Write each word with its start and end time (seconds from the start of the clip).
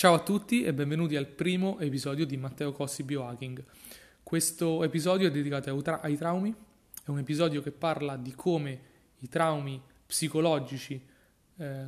Ciao 0.00 0.14
a 0.14 0.20
tutti 0.20 0.62
e 0.62 0.72
benvenuti 0.72 1.14
al 1.14 1.26
primo 1.26 1.78
episodio 1.78 2.24
di 2.24 2.38
Matteo 2.38 2.72
Cossi 2.72 3.02
Biohacking. 3.02 3.62
Questo 4.22 4.82
episodio 4.82 5.28
è 5.28 5.30
dedicato 5.30 5.68
ai, 5.68 5.82
tra- 5.82 6.00
ai 6.00 6.16
traumi, 6.16 6.54
è 7.04 7.10
un 7.10 7.18
episodio 7.18 7.60
che 7.60 7.70
parla 7.70 8.16
di 8.16 8.32
come 8.34 8.80
i 9.18 9.28
traumi 9.28 9.78
psicologici 10.06 10.98
eh, 11.58 11.84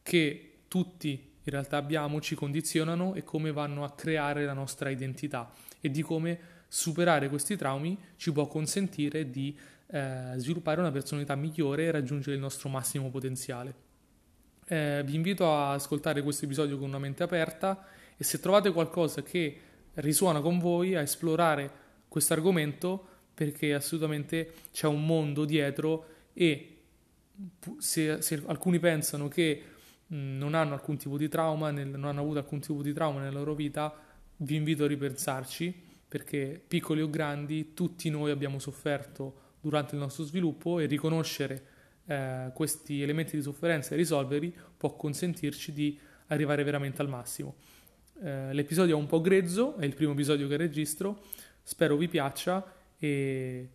che 0.00 0.58
tutti 0.68 1.08
in 1.10 1.52
realtà 1.52 1.76
abbiamo 1.76 2.20
ci 2.20 2.36
condizionano 2.36 3.14
e 3.14 3.24
come 3.24 3.50
vanno 3.50 3.82
a 3.82 3.90
creare 3.90 4.44
la 4.44 4.52
nostra 4.52 4.88
identità 4.88 5.50
e 5.80 5.90
di 5.90 6.02
come 6.02 6.38
superare 6.68 7.28
questi 7.28 7.56
traumi 7.56 7.98
ci 8.14 8.30
può 8.30 8.46
consentire 8.46 9.28
di 9.28 9.58
eh, 9.88 10.34
sviluppare 10.36 10.78
una 10.78 10.92
personalità 10.92 11.34
migliore 11.34 11.86
e 11.86 11.90
raggiungere 11.90 12.36
il 12.36 12.40
nostro 12.40 12.68
massimo 12.68 13.10
potenziale. 13.10 13.85
Eh, 14.68 15.02
vi 15.04 15.14
invito 15.14 15.48
a 15.48 15.74
ascoltare 15.74 16.22
questo 16.22 16.44
episodio 16.44 16.76
con 16.76 16.88
una 16.88 16.98
mente 16.98 17.22
aperta 17.22 17.86
e 18.16 18.24
se 18.24 18.40
trovate 18.40 18.72
qualcosa 18.72 19.22
che 19.22 19.60
risuona 19.94 20.40
con 20.40 20.58
voi 20.58 20.96
a 20.96 21.02
esplorare 21.02 21.70
questo 22.08 22.32
argomento 22.32 23.06
perché 23.32 23.74
assolutamente 23.74 24.54
c'è 24.72 24.88
un 24.88 25.06
mondo 25.06 25.44
dietro 25.44 26.06
e 26.32 26.78
se, 27.78 28.20
se 28.20 28.42
alcuni 28.46 28.80
pensano 28.80 29.28
che 29.28 29.62
mh, 30.04 30.16
non 30.16 30.54
hanno 30.54 30.74
alcun 30.74 30.96
tipo 30.96 31.16
di 31.16 31.28
trauma, 31.28 31.70
nel, 31.70 31.86
non 31.86 32.06
hanno 32.06 32.22
avuto 32.22 32.38
alcun 32.38 32.58
tipo 32.58 32.82
di 32.82 32.92
trauma 32.92 33.20
nella 33.20 33.38
loro 33.38 33.54
vita, 33.54 33.94
vi 34.38 34.56
invito 34.56 34.82
a 34.82 34.88
ripensarci 34.88 35.72
perché 36.08 36.60
piccoli 36.66 37.02
o 37.02 37.08
grandi 37.08 37.72
tutti 37.72 38.10
noi 38.10 38.32
abbiamo 38.32 38.58
sofferto 38.58 39.42
durante 39.60 39.94
il 39.94 40.00
nostro 40.00 40.24
sviluppo 40.24 40.80
e 40.80 40.86
riconoscere 40.86 41.74
eh, 42.06 42.50
questi 42.54 43.02
elementi 43.02 43.36
di 43.36 43.42
sofferenza 43.42 43.94
e 43.94 43.96
risolverli 43.96 44.54
può 44.76 44.94
consentirci 44.94 45.72
di 45.72 45.98
arrivare 46.28 46.62
veramente 46.62 47.02
al 47.02 47.08
massimo. 47.08 47.56
Eh, 48.22 48.52
l'episodio 48.52 48.96
è 48.96 48.98
un 48.98 49.06
po' 49.06 49.20
grezzo, 49.20 49.76
è 49.76 49.84
il 49.84 49.94
primo 49.94 50.12
episodio 50.12 50.48
che 50.48 50.56
registro, 50.56 51.22
spero 51.62 51.96
vi 51.96 52.08
piaccia 52.08 52.64
e 52.98 53.68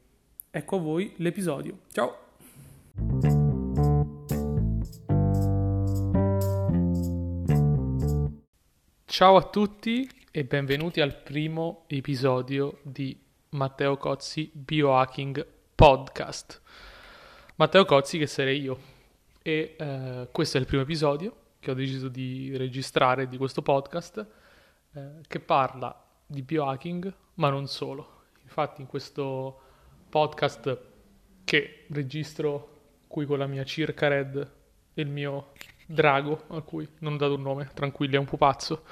ecco 0.49 0.75
a 0.77 0.79
voi 0.79 1.13
l'episodio. 1.17 1.79
Ciao! 1.91 2.29
Ciao 9.05 9.35
a 9.35 9.43
tutti 9.43 10.09
e 10.31 10.45
benvenuti 10.45 11.01
al 11.01 11.16
primo 11.21 11.83
episodio 11.88 12.79
di 12.83 13.16
Matteo 13.49 13.97
Cozzi 13.97 14.49
Biohacking 14.53 15.45
Podcast. 15.75 16.61
Matteo 17.55 17.85
Cozzi 17.85 18.17
che 18.17 18.27
sarei 18.27 18.61
io 18.61 18.80
e 19.41 19.75
eh, 19.77 20.30
questo 20.31 20.57
è 20.57 20.59
il 20.59 20.66
primo 20.66 20.83
episodio 20.83 21.35
che 21.59 21.71
ho 21.71 21.73
deciso 21.73 22.07
di 22.07 22.55
registrare 22.55 23.27
di 23.27 23.38
questo 23.38 23.61
podcast 23.61 24.25
eh, 24.94 25.09
che 25.27 25.39
parla 25.39 26.03
di 26.25 26.41
biohacking 26.41 27.13
ma 27.35 27.49
non 27.49 27.67
solo. 27.67 28.19
Infatti 28.44 28.81
in 28.81 28.88
questo 28.88 29.59
podcast 30.09 30.79
che 31.44 31.85
registro 31.89 32.79
qui 33.07 33.25
con 33.25 33.38
la 33.38 33.47
mia 33.47 33.63
circa 33.63 34.07
red 34.07 34.52
e 34.94 35.02
il 35.02 35.09
mio 35.09 35.52
drago 35.85 36.45
a 36.47 36.61
cui 36.61 36.88
non 36.99 37.13
ho 37.13 37.17
dato 37.17 37.35
un 37.35 37.41
nome, 37.41 37.69
tranquilli 37.73 38.16
è 38.16 38.19
un 38.19 38.25
pupazzo, 38.25 38.83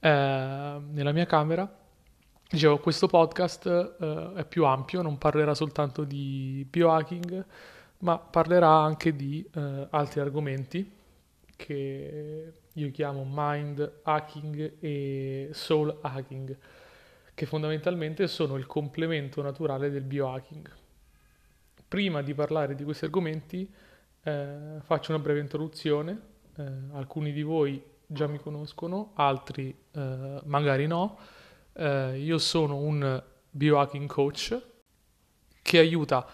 eh, 0.00 0.08
nella 0.08 1.12
mia 1.12 1.26
camera 1.26 1.82
Dicevo, 2.54 2.78
questo 2.78 3.08
podcast 3.08 3.96
uh, 3.98 4.32
è 4.34 4.44
più 4.44 4.64
ampio, 4.64 5.02
non 5.02 5.18
parlerà 5.18 5.54
soltanto 5.54 6.04
di 6.04 6.64
biohacking, 6.70 7.44
ma 8.04 8.18
parlerà 8.18 8.68
anche 8.68 9.16
di 9.16 9.44
uh, 9.54 9.86
altri 9.90 10.20
argomenti 10.20 10.92
che 11.56 12.52
io 12.70 12.90
chiamo 12.90 13.26
mind 13.26 14.00
hacking 14.02 14.74
e 14.78 15.48
soul 15.52 15.98
hacking, 16.02 16.56
che 17.32 17.46
fondamentalmente 17.46 18.26
sono 18.26 18.56
il 18.56 18.66
complemento 18.66 19.40
naturale 19.40 19.90
del 19.90 20.02
biohacking. 20.02 20.70
Prima 21.88 22.20
di 22.20 22.34
parlare 22.34 22.74
di 22.74 22.84
questi 22.84 23.04
argomenti 23.04 23.72
eh, 24.22 24.80
faccio 24.80 25.12
una 25.12 25.22
breve 25.22 25.40
introduzione, 25.40 26.20
eh, 26.56 26.64
alcuni 26.92 27.32
di 27.32 27.42
voi 27.42 27.82
già 28.06 28.26
mi 28.26 28.38
conoscono, 28.38 29.12
altri 29.14 29.74
eh, 29.92 30.40
magari 30.44 30.86
no. 30.86 31.18
Eh, 31.72 32.18
io 32.18 32.38
sono 32.38 32.76
un 32.76 33.22
biohacking 33.50 34.08
coach 34.08 34.60
che 35.62 35.78
aiuta 35.78 36.26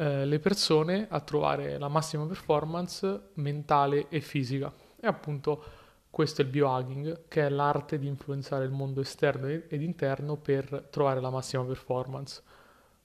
eh, 0.00 0.24
le 0.24 0.38
persone 0.38 1.06
a 1.10 1.20
trovare 1.20 1.76
la 1.76 1.88
massima 1.88 2.24
performance 2.24 3.32
mentale 3.34 4.08
e 4.08 4.22
fisica. 4.22 4.72
E 4.98 5.06
appunto 5.06 5.62
questo 6.08 6.40
è 6.40 6.44
il 6.46 6.50
biohacking, 6.50 7.28
che 7.28 7.44
è 7.44 7.50
l'arte 7.50 7.98
di 7.98 8.06
influenzare 8.06 8.64
il 8.64 8.70
mondo 8.70 9.02
esterno 9.02 9.46
ed 9.46 9.82
interno 9.82 10.36
per 10.36 10.88
trovare 10.90 11.20
la 11.20 11.28
massima 11.28 11.64
performance. 11.64 12.42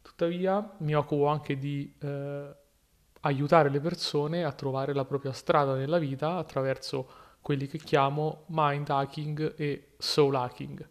Tuttavia 0.01 0.73
mi 0.77 0.95
occupo 0.95 1.27
anche 1.27 1.57
di 1.57 1.93
eh, 1.99 2.55
aiutare 3.19 3.69
le 3.69 3.81
persone 3.81 4.45
a 4.45 4.53
trovare 4.53 4.93
la 4.93 5.03
propria 5.03 5.33
strada 5.33 5.75
nella 5.75 5.97
vita 5.97 6.37
attraverso 6.37 7.09
quelli 7.41 7.67
che 7.67 7.77
chiamo 7.77 8.45
mind 8.47 8.89
hacking 8.89 9.55
e 9.57 9.95
soul 9.97 10.35
hacking. 10.35 10.87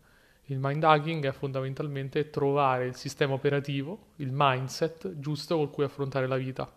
Il 0.49 0.59
mind 0.61 0.85
hacking 0.85 1.27
è 1.27 1.33
fondamentalmente 1.33 2.29
trovare 2.29 2.87
il 2.87 2.95
sistema 2.97 3.33
operativo, 3.33 4.09
il 4.17 4.29
mindset 4.31 5.19
giusto 5.19 5.57
con 5.57 5.71
cui 5.71 5.85
affrontare 5.85 6.27
la 6.27 6.37
vita. 6.37 6.71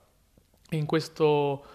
In 0.71 0.85
questo, 0.85 1.65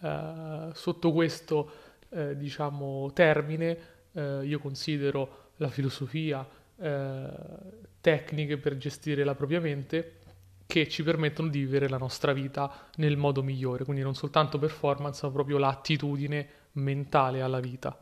eh, 0.00 0.70
sotto 0.72 1.12
questo 1.12 1.70
eh, 2.08 2.36
diciamo, 2.36 3.10
termine 3.12 3.78
eh, 4.12 4.44
io 4.44 4.58
considero 4.58 5.50
la 5.56 5.68
filosofia, 5.68 6.46
eh, 6.76 7.28
tecniche 8.00 8.56
per 8.56 8.76
gestire 8.78 9.22
la 9.22 9.34
propria 9.34 9.60
mente 9.60 10.20
che 10.66 10.88
ci 10.88 11.02
permettono 11.02 11.48
di 11.48 11.58
vivere 11.58 11.86
la 11.86 11.98
nostra 11.98 12.32
vita 12.32 12.88
nel 12.96 13.18
modo 13.18 13.42
migliore, 13.42 13.84
quindi 13.84 14.02
non 14.02 14.14
soltanto 14.14 14.58
performance, 14.58 15.26
ma 15.26 15.32
proprio 15.32 15.58
l'attitudine 15.58 16.48
mentale 16.72 17.42
alla 17.42 17.60
vita. 17.60 18.00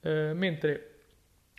Eh, 0.00 0.32
mentre 0.34 0.93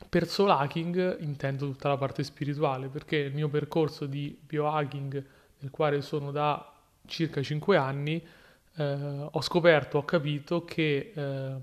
per 0.10 0.28
soul 0.28 0.50
hacking 0.50 1.22
intendo 1.22 1.66
tutta 1.66 1.88
la 1.88 1.98
parte 1.98 2.24
spirituale, 2.24 2.88
perché 2.88 3.18
il 3.18 3.34
mio 3.34 3.48
percorso 3.48 4.06
di 4.06 4.38
biohacking, 4.40 5.26
nel 5.60 5.72
quale 5.72 6.02
sono 6.02 6.32
da 6.32 6.74
circa 7.06 7.42
5 7.42 7.78
anni, 7.78 8.26
eh, 8.76 9.28
ho 9.32 9.42
scoperto, 9.42 10.00
ho 10.00 10.06
capito 10.06 10.66
che 10.66 11.12
eh, 11.16 11.56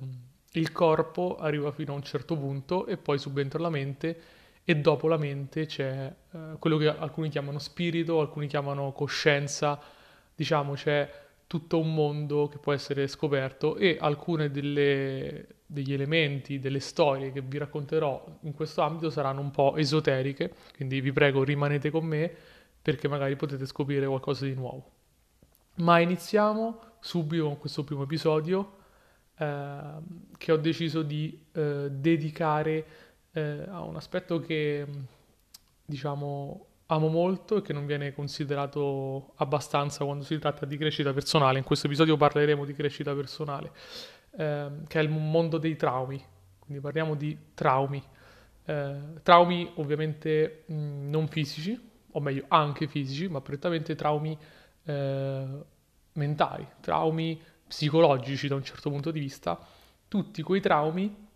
il 0.53 0.73
corpo 0.73 1.37
arriva 1.39 1.73
fino 1.73 1.93
a 1.93 1.97
un 1.97 2.03
certo 2.03 2.37
punto 2.37 2.87
e 2.87 2.97
poi 2.97 3.19
subentra 3.19 3.59
la 3.59 3.71
mente 3.71 4.21
e 4.65 4.77
dopo 4.77 5.09
la 5.09 5.17
mente 5.17 5.67
c'è 5.67 6.15
eh, 6.31 6.39
quello 6.59 6.77
che 6.77 6.89
alcuni 6.89 7.29
chiamano 7.29 7.59
spirito, 7.59 8.21
alcuni 8.21 8.47
chiamano 8.47 8.93
coscienza, 8.93 9.81
diciamo 10.35 10.75
c'è 10.75 11.21
tutto 11.47 11.79
un 11.79 11.93
mondo 11.93 12.49
che 12.49 12.59
può 12.59 12.73
essere 12.73 13.07
scoperto 13.09 13.77
e 13.77 13.99
alcune 14.01 14.51
delle, 14.51 15.47
degli 15.73 15.93
elementi, 15.93 16.59
delle 16.59 16.81
storie 16.81 17.33
che 17.33 17.41
vi 17.41 17.57
racconterò 17.57 18.39
in 18.43 18.53
questo 18.53 18.83
ambito 18.83 19.09
saranno 19.09 19.41
un 19.41 19.51
po' 19.51 19.77
esoteriche, 19.77 20.53
quindi 20.77 21.01
vi 21.01 21.13
prego 21.13 21.43
rimanete 21.43 21.91
con 21.91 22.05
me 22.05 22.31
perché 22.83 23.09
magari 23.09 23.37
potete 23.37 23.65
scoprire 23.65 24.07
qualcosa 24.07 24.45
di 24.45 24.55
nuovo. 24.55 24.91
Ma 25.77 25.99
iniziamo 25.99 26.79
subito 27.01 27.47
con 27.47 27.59
questo 27.59 27.85
primo 27.85 28.03
episodio 28.03 28.77
eh, 29.39 29.81
che 30.37 30.53
ho 30.53 30.59
deciso 30.59 31.03
di 31.03 31.47
eh, 31.53 31.89
dedicare 31.91 32.87
eh, 33.33 33.65
a 33.69 33.83
un 33.83 33.97
aspetto 33.97 34.41
che 34.41 34.87
diciamo 35.85 36.67
amo 36.87 37.09
molto 37.09 37.57
e 37.57 37.63
che 37.63 37.73
non 37.73 37.87
viene 37.87 38.13
considerato 38.13 39.33
abbastanza 39.37 40.05
quando 40.05 40.25
si 40.25 40.39
tratta 40.39 40.67
di 40.67 40.77
crescita 40.77 41.13
personale. 41.13 41.59
In 41.59 41.65
questo 41.65 41.87
episodio 41.87 42.17
parleremo 42.17 42.65
di 42.65 42.75
crescita 42.75 43.15
personale, 43.15 43.73
ehm, 44.37 44.87
che 44.87 44.99
è 44.99 45.03
il 45.03 45.11
mondo 45.11 45.59
dei 45.59 45.77
traumi. 45.77 46.23
Quindi 46.59 46.83
parliamo 46.83 47.15
di 47.15 47.37
traumi. 47.55 48.03
Eh, 48.65 48.97
traumi 49.23 49.71
ovviamente 49.77 50.65
mh, 50.67 51.09
non 51.11 51.29
fisici, 51.29 51.79
o 52.13 52.21
meglio 52.21 52.45
anche 52.49 52.87
fisici, 52.87 53.29
ma 53.29 53.41
prettamente 53.41 53.95
traumi 53.95 54.37
eh, 54.85 55.47
mentali, 56.15 56.67
traumi 56.81 57.41
psicologici 57.67 58.49
da 58.49 58.55
un 58.55 58.65
certo 58.65 58.91
punto 58.91 59.11
di 59.11 59.21
vista, 59.21 59.59
tutti 60.09 60.43
quei 60.43 60.61
traumi 60.61 61.29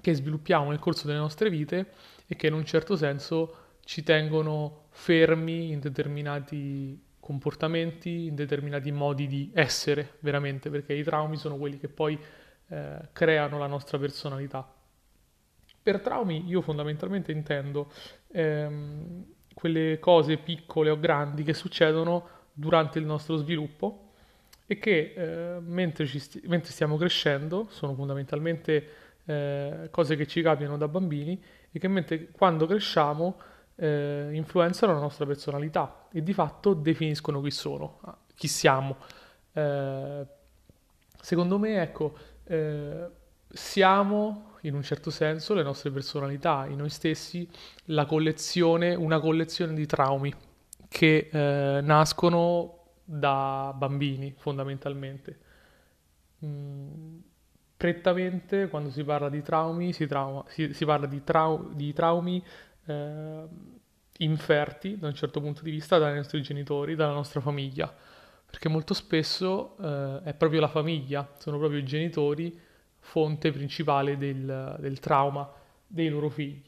che 0.00 0.14
sviluppiamo 0.14 0.70
nel 0.70 0.78
corso 0.78 1.06
delle 1.06 1.18
nostre 1.18 1.50
vite 1.50 1.92
e 2.26 2.36
che 2.36 2.46
in 2.46 2.52
un 2.52 2.64
certo 2.64 2.96
senso 2.96 3.56
ci 3.84 4.02
tengono 4.02 4.86
fermi 4.90 5.70
in 5.70 5.80
determinati 5.80 7.00
comportamenti, 7.24 8.26
in 8.26 8.34
determinati 8.34 8.92
modi 8.92 9.26
di 9.26 9.50
essere 9.54 10.16
veramente, 10.18 10.68
perché 10.68 10.92
i 10.92 11.02
traumi 11.02 11.38
sono 11.38 11.56
quelli 11.56 11.78
che 11.78 11.88
poi 11.88 12.18
eh, 12.68 12.98
creano 13.14 13.56
la 13.56 13.66
nostra 13.66 13.96
personalità. 13.96 14.70
Per 15.82 16.00
traumi 16.00 16.44
io 16.46 16.60
fondamentalmente 16.60 17.32
intendo 17.32 17.90
ehm, 18.30 19.24
quelle 19.54 19.98
cose 20.00 20.36
piccole 20.36 20.90
o 20.90 21.00
grandi 21.00 21.44
che 21.44 21.54
succedono 21.54 22.28
durante 22.52 22.98
il 22.98 23.06
nostro 23.06 23.36
sviluppo 23.36 24.10
e 24.66 24.78
che 24.78 25.14
eh, 25.16 25.60
mentre, 25.60 26.06
sti- 26.06 26.42
mentre, 26.44 26.72
stiamo 26.72 26.98
crescendo 26.98 27.68
sono 27.70 27.94
fondamentalmente 27.94 28.88
eh, 29.24 29.88
cose 29.90 30.14
che 30.16 30.26
ci 30.26 30.42
capitano 30.42 30.76
da 30.76 30.88
bambini 30.88 31.42
e 31.72 31.78
che 31.78 31.88
mentre 31.88 32.28
quando 32.32 32.66
cresciamo 32.66 33.38
eh, 33.76 34.30
influenzano 34.32 34.92
la 34.92 35.00
nostra 35.00 35.26
personalità 35.26 36.06
e 36.12 36.22
di 36.22 36.32
fatto 36.32 36.74
definiscono 36.74 37.40
chi 37.40 37.50
sono, 37.50 38.00
chi 38.34 38.48
siamo. 38.48 38.96
Eh, 39.52 40.26
secondo 41.20 41.58
me, 41.58 41.82
ecco, 41.82 42.16
eh, 42.44 43.08
siamo 43.48 44.52
in 44.62 44.74
un 44.74 44.82
certo 44.82 45.10
senso 45.10 45.54
le 45.54 45.62
nostre 45.62 45.90
personalità, 45.90 46.66
in 46.66 46.78
noi 46.78 46.90
stessi, 46.90 47.48
la 47.86 48.06
collezione, 48.06 48.94
una 48.94 49.20
collezione 49.20 49.74
di 49.74 49.86
traumi 49.86 50.32
che 50.88 51.28
eh, 51.30 51.80
nascono 51.82 52.78
da 53.04 53.74
bambini 53.76 54.34
fondamentalmente. 54.36 55.38
Mm, 56.44 57.18
prettamente 57.76 58.68
quando 58.68 58.90
si 58.90 59.04
parla 59.04 59.28
di 59.28 59.42
traumi 59.42 59.92
si, 59.92 60.06
trauma, 60.06 60.44
si, 60.48 60.72
si 60.72 60.84
parla 60.84 61.06
di, 61.06 61.22
trau, 61.22 61.74
di 61.74 61.92
traumi 61.92 62.42
eh, 62.86 63.44
inferti 64.18 64.98
da 64.98 65.08
un 65.08 65.14
certo 65.14 65.40
punto 65.40 65.62
di 65.62 65.70
vista 65.70 65.98
dai 65.98 66.14
nostri 66.14 66.42
genitori, 66.42 66.94
dalla 66.94 67.12
nostra 67.12 67.40
famiglia, 67.40 67.92
perché 68.46 68.68
molto 68.68 68.94
spesso 68.94 69.76
eh, 69.78 70.20
è 70.24 70.34
proprio 70.34 70.60
la 70.60 70.68
famiglia, 70.68 71.28
sono 71.38 71.58
proprio 71.58 71.80
i 71.80 71.84
genitori 71.84 72.58
fonte 73.00 73.50
principale 73.52 74.16
del, 74.16 74.76
del 74.78 74.98
trauma 75.00 75.50
dei 75.86 76.08
loro 76.08 76.28
figli. 76.28 76.62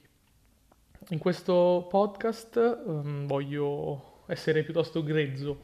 In 1.10 1.18
questo 1.18 1.86
podcast 1.88 2.82
um, 2.84 3.26
voglio 3.26 4.24
essere 4.26 4.64
piuttosto 4.64 5.02
grezzo, 5.02 5.60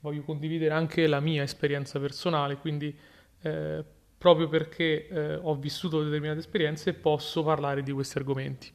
voglio 0.00 0.22
condividere 0.22 0.72
anche 0.72 1.06
la 1.06 1.20
mia 1.20 1.42
esperienza 1.42 2.00
personale, 2.00 2.56
quindi 2.56 2.96
eh, 3.42 3.84
proprio 4.16 4.48
perché 4.48 5.06
eh, 5.08 5.34
ho 5.34 5.54
vissuto 5.54 6.02
determinate 6.02 6.38
esperienze 6.38 6.94
posso 6.94 7.44
parlare 7.44 7.82
di 7.82 7.92
questi 7.92 8.16
argomenti. 8.18 8.72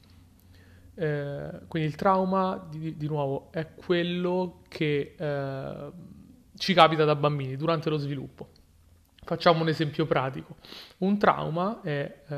Eh, 1.02 1.62
quindi 1.68 1.90
il 1.90 1.96
trauma, 1.96 2.64
di, 2.70 2.96
di, 2.96 3.08
nuovo, 3.08 3.48
è 3.50 3.74
quello 3.74 4.62
che 4.68 5.16
eh, 5.18 5.92
ci 6.56 6.76
capita 6.76 7.06
da 7.06 7.16
bambini 7.16 7.58
durante 7.58 7.90
lo 7.90 7.98
sviluppo. 7.98 8.50
Facciamo 9.24 9.62
un 9.62 9.68
esempio 9.68 10.06
pratico. 10.06 10.58
Un 11.00 11.18
trauma 11.18 11.82
è 11.82 12.22
eh, 12.28 12.36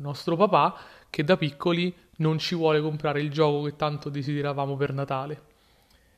nostro 0.00 0.36
papà 0.36 0.74
che 1.10 1.22
da 1.22 1.36
piccoli 1.36 1.94
non 2.16 2.38
ci 2.38 2.54
vuole 2.54 2.80
comprare 2.80 3.20
il 3.20 3.30
gioco 3.30 3.64
che 3.64 3.76
tanto 3.76 4.08
desideravamo 4.08 4.74
per 4.74 4.94
Natale. 4.94 5.42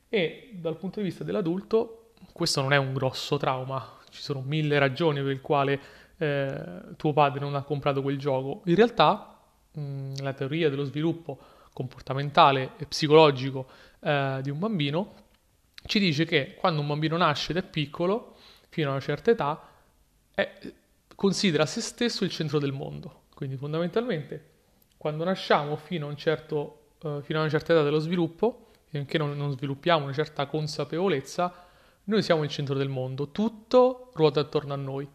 E 0.07 0.51
dal 0.53 0.77
punto 0.77 1.01
di 1.01 1.07
vista 1.07 1.25
dell'adulto, 1.25 2.11
questo 2.31 2.61
non 2.61 2.71
è 2.71 2.77
un 2.77 2.93
grosso 2.93 3.35
trauma, 3.35 3.97
ci 4.11 4.21
sono 4.21 4.41
mille 4.45 4.79
ragioni 4.79 5.17
per 5.17 5.27
le 5.27 5.41
quali 5.41 5.77
eh, 6.19 6.83
tuo 6.95 7.11
padre 7.11 7.41
non 7.41 7.53
ha 7.53 7.63
comprato 7.63 8.01
quel 8.01 8.17
gioco. 8.17 8.61
In 8.65 8.75
realtà, 8.75 9.37
mh, 9.73 10.21
la 10.21 10.31
teoria 10.31 10.69
dello 10.69 10.85
sviluppo 10.85 11.37
comportamentale 11.75 12.71
e 12.77 12.85
psicologico 12.85 13.67
eh, 13.99 14.39
di 14.41 14.49
un 14.49 14.59
bambino 14.59 15.23
ci 15.85 15.99
dice 15.99 16.23
che 16.23 16.55
quando 16.55 16.79
un 16.79 16.87
bambino 16.87 17.17
nasce 17.17 17.51
ed 17.51 17.57
è 17.57 17.63
piccolo, 17.63 18.37
fino 18.69 18.87
a 18.87 18.91
una 18.91 19.01
certa 19.01 19.31
età, 19.31 19.67
è, 20.33 20.73
considera 21.15 21.65
se 21.65 21.81
stesso 21.81 22.23
il 22.23 22.29
centro 22.31 22.59
del 22.59 22.71
mondo. 22.71 23.23
Quindi 23.35 23.57
fondamentalmente 23.57 24.51
quando 24.97 25.25
nasciamo 25.25 25.75
fino 25.75 26.07
a, 26.07 26.09
un 26.09 26.15
certo, 26.15 26.93
uh, 27.01 27.21
fino 27.21 27.39
a 27.39 27.41
una 27.41 27.51
certa 27.51 27.73
età 27.73 27.83
dello 27.83 27.99
sviluppo, 27.99 28.67
finché 28.87 29.17
non, 29.17 29.35
non 29.35 29.51
sviluppiamo 29.51 30.05
una 30.05 30.13
certa 30.13 30.45
consapevolezza, 30.47 31.53
noi 32.05 32.23
siamo 32.23 32.43
il 32.43 32.49
centro 32.49 32.75
del 32.75 32.89
mondo, 32.89 33.31
tutto 33.31 34.11
ruota 34.13 34.39
attorno 34.39 34.73
a 34.73 34.77
noi. 34.77 35.07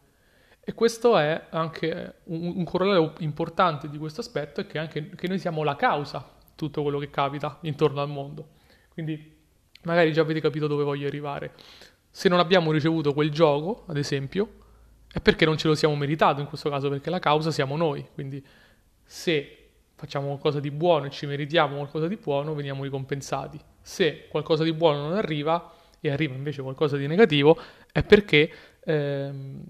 E 0.60 0.74
questo 0.74 1.16
è 1.16 1.46
anche 1.50 2.20
un, 2.24 2.52
un 2.58 2.64
corollario 2.64 3.14
importante 3.20 3.88
di 3.88 3.96
questo 3.98 4.20
aspetto, 4.20 4.60
è 4.60 4.66
che 4.66 4.78
anche 4.78 5.08
che 5.08 5.26
noi 5.26 5.38
siamo 5.38 5.64
la 5.64 5.74
causa 5.74 6.38
tutto 6.60 6.82
quello 6.82 6.98
che 6.98 7.08
capita 7.08 7.58
intorno 7.62 8.02
al 8.02 8.08
mondo. 8.08 8.48
Quindi 8.92 9.38
magari 9.84 10.12
già 10.12 10.20
avete 10.20 10.40
capito 10.40 10.66
dove 10.66 10.84
voglio 10.84 11.06
arrivare. 11.06 11.54
Se 12.10 12.28
non 12.28 12.38
abbiamo 12.38 12.70
ricevuto 12.70 13.14
quel 13.14 13.30
gioco, 13.30 13.84
ad 13.86 13.96
esempio, 13.96 14.48
è 15.10 15.20
perché 15.20 15.46
non 15.46 15.56
ce 15.56 15.68
lo 15.68 15.74
siamo 15.74 15.96
meritato 15.96 16.40
in 16.40 16.46
questo 16.46 16.68
caso, 16.68 16.90
perché 16.90 17.08
la 17.08 17.18
causa 17.18 17.50
siamo 17.50 17.76
noi. 17.76 18.06
Quindi 18.12 18.44
se 19.02 19.56
facciamo 19.94 20.26
qualcosa 20.26 20.60
di 20.60 20.70
buono 20.70 21.06
e 21.06 21.10
ci 21.10 21.24
meritiamo 21.24 21.76
qualcosa 21.76 22.06
di 22.06 22.16
buono, 22.16 22.54
veniamo 22.54 22.82
ricompensati. 22.82 23.58
Se 23.80 24.28
qualcosa 24.28 24.62
di 24.62 24.74
buono 24.74 25.08
non 25.08 25.16
arriva 25.16 25.72
e 25.98 26.10
arriva 26.10 26.34
invece 26.34 26.60
qualcosa 26.60 26.98
di 26.98 27.06
negativo, 27.06 27.58
è 27.90 28.02
perché 28.02 28.52
ehm, 28.84 29.62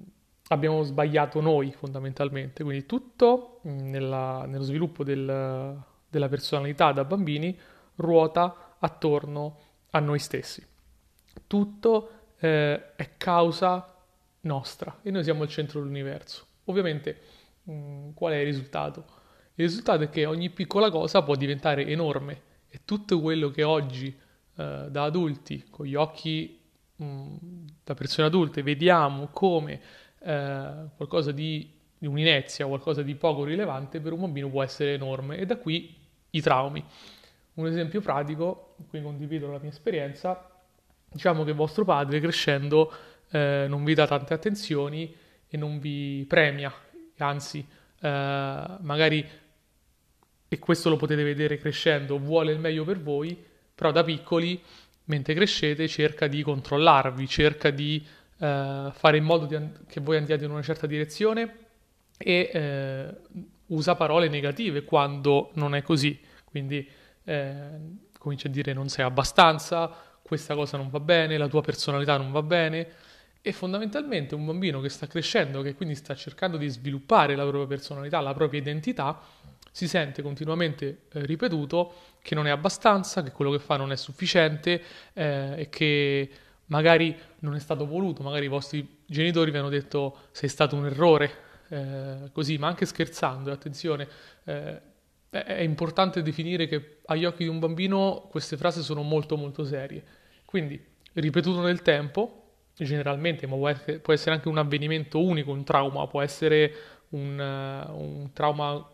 abbiamo 0.49 0.83
sbagliato 0.83 1.41
noi 1.41 1.71
fondamentalmente. 1.71 2.65
Quindi 2.65 2.85
tutto 2.85 3.61
nella, 3.63 4.45
nello 4.47 4.65
sviluppo 4.65 5.05
del, 5.05 5.85
della 6.11 6.29
personalità 6.29 6.93
da 6.93 7.05
bambini 7.05 7.57
ruota 7.97 8.75
attorno 8.79 9.59
a 9.91 10.01
noi 10.01 10.19
stessi. 10.19 10.67
Tutto 11.47 12.11
eh, 12.39 12.95
è 12.97 13.11
causa 13.17 13.95
nostra 14.43 14.99
e 15.03 15.11
noi 15.11 15.23
siamo 15.23 15.45
il 15.45 15.49
centro 15.49 15.81
dell'universo. 15.81 16.47
Ovviamente 16.65 17.21
mh, 17.63 18.11
qual 18.15 18.33
è 18.33 18.37
il 18.37 18.47
risultato? 18.47 19.05
Il 19.55 19.67
risultato 19.67 20.05
è 20.05 20.11
che 20.11 20.25
ogni 20.27 20.51
piccola 20.51 20.91
cosa 20.91 21.23
può 21.23 21.35
diventare 21.35 21.87
enorme 21.87 22.43
e 22.69 22.81
tutto 22.85 23.21
quello 23.21 23.51
che 23.51 23.63
oggi 23.63 24.09
eh, 24.09 24.87
da 24.89 25.05
adulti, 25.05 25.67
con 25.69 25.87
gli 25.87 25.95
occhi 25.95 26.61
mh, 26.97 27.35
da 27.85 27.95
persone 27.95 28.29
adulte, 28.29 28.63
vediamo 28.63 29.29
come 29.29 29.81
eh, 30.21 30.73
qualcosa 30.97 31.33
di, 31.33 31.71
di 31.99 32.07
un'inezia, 32.07 32.67
qualcosa 32.67 33.03
di 33.03 33.15
poco 33.15 33.45
rilevante, 33.45 34.01
per 34.01 34.13
un 34.13 34.21
bambino 34.21 34.49
può 34.49 34.63
essere 34.63 34.95
enorme 34.95 35.37
e 35.37 35.47
da 35.47 35.59
qui 35.59 35.99
i 36.31 36.41
traumi. 36.41 36.85
Un 37.55 37.67
esempio 37.67 38.01
pratico, 38.01 38.77
qui 38.89 39.03
condivido 39.03 39.51
la 39.51 39.59
mia 39.59 39.71
esperienza, 39.71 40.51
diciamo 41.11 41.45
che 41.45 41.53
vostro 41.53 41.85
padre 41.85 42.21
crescendo 42.21 42.93
eh, 43.31 43.67
non 43.69 43.85
vi 43.85 43.95
dà 43.95 44.07
tante 44.07 44.35
attenzioni 44.35 45.15
e 45.49 45.57
non 45.57 45.79
vi 45.79 46.25
premia, 46.29 46.73
anzi 47.19 47.67
eh, 48.01 48.67
magari, 48.81 49.29
e 50.49 50.59
questo 50.59 50.89
lo 50.89 50.97
potete 50.97 51.23
vedere 51.23 51.59
crescendo, 51.59 52.19
vuole 52.19 52.53
il 52.53 52.59
meglio 52.59 52.85
per 52.85 53.01
voi, 53.01 53.37
però 53.75 53.93
da 53.93 54.05
piccoli, 54.05 54.61
mentre 55.05 55.35
crescete, 55.35 55.89
cerca 55.89 56.27
di 56.27 56.43
controllarvi, 56.43 57.27
cerca 57.27 57.71
di 57.71 58.05
eh, 58.39 58.91
fare 58.93 59.17
in 59.17 59.25
modo 59.25 59.55
and- 59.55 59.87
che 59.87 60.01
voi 60.01 60.17
andiate 60.17 60.45
in 60.45 60.51
una 60.51 60.63
certa 60.63 60.87
direzione 60.87 61.57
e 62.17 62.51
eh, 62.53 63.17
usa 63.71 63.95
parole 63.95 64.29
negative 64.29 64.85
quando 64.85 65.51
non 65.55 65.75
è 65.75 65.83
così, 65.83 66.19
quindi 66.45 66.87
eh, 67.25 67.61
comincia 68.19 68.49
a 68.49 68.51
dire 68.51 68.73
non 68.73 68.89
sei 68.89 69.05
abbastanza, 69.05 69.91
questa 70.23 70.55
cosa 70.55 70.77
non 70.77 70.91
va 70.91 71.01
bene, 71.01 71.37
la 71.37 71.49
tua 71.49 71.61
personalità 71.61 72.17
non 72.17 72.31
va 72.31 72.43
bene. 72.43 72.89
E 73.43 73.53
fondamentalmente 73.53 74.35
un 74.35 74.45
bambino 74.45 74.81
che 74.81 74.91
sta 74.91 75.07
crescendo, 75.07 75.63
che 75.63 75.75
quindi 75.75 75.95
sta 75.95 76.15
cercando 76.15 76.59
di 76.59 76.69
sviluppare 76.69 77.35
la 77.35 77.43
propria 77.43 77.67
personalità, 77.67 78.21
la 78.21 78.35
propria 78.35 78.61
identità, 78.61 79.19
si 79.73 79.89
sente 79.89 80.21
continuamente 80.21 81.03
eh, 81.13 81.25
ripetuto 81.25 81.93
che 82.23 82.35
non 82.35 82.47
è 82.47 82.51
abbastanza, 82.51 83.23
che 83.23 83.33
quello 83.33 83.51
che 83.51 83.59
fa 83.59 83.77
non 83.77 83.93
è 83.93 83.97
sufficiente 83.97 84.83
eh, 85.15 85.55
e 85.57 85.69
che 85.71 86.31
magari 86.67 87.17
non 87.41 87.55
è 87.55 87.59
stato 87.59 87.87
voluto, 87.87 88.23
magari 88.23 88.45
i 88.45 88.49
vostri 88.49 88.87
genitori 89.07 89.51
vi 89.51 89.59
hanno 89.59 89.69
detto 89.69 90.29
sei 90.33 90.49
stato 90.49 90.77
un 90.77 90.87
errore, 90.87 91.49
eh, 91.71 92.31
così, 92.33 92.59
ma 92.59 92.67
anche 92.67 92.85
scherzando, 92.85 93.51
attenzione, 93.51 94.07
eh, 94.45 94.81
è 95.31 95.61
importante 95.61 96.23
definire 96.23 96.67
che 96.67 96.99
agli 97.07 97.25
occhi 97.25 97.45
di 97.45 97.49
un 97.49 97.61
bambino 97.61 98.27
queste 98.29 98.57
frasi 98.57 98.83
sono 98.83 99.03
molto 99.03 99.37
molto 99.37 99.65
serie. 99.65 100.03
Quindi, 100.45 100.85
ripetuto 101.13 101.61
nel 101.63 101.83
tempo, 101.83 102.55
generalmente, 102.75 103.47
ma 103.47 103.55
può 103.55 103.69
essere, 103.69 104.35
anche 104.35 104.49
un 104.49 104.59
avvenimento 104.59 105.23
unico, 105.23 105.53
un 105.53 105.63
trauma, 105.63 106.09
può 106.09 106.21
essere 106.21 106.73
un, 107.11 107.39
uh, 107.39 107.97
un 107.97 108.33
trauma 108.33 108.85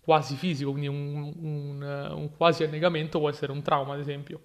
quasi 0.00 0.36
fisico, 0.36 0.70
quindi 0.70 0.88
un, 0.88 1.34
un, 1.38 1.82
uh, 1.82 2.18
un, 2.18 2.30
quasi 2.34 2.64
annegamento 2.64 3.18
può 3.18 3.28
essere 3.28 3.52
un 3.52 3.60
trauma, 3.60 3.92
ad 3.92 4.00
esempio. 4.00 4.40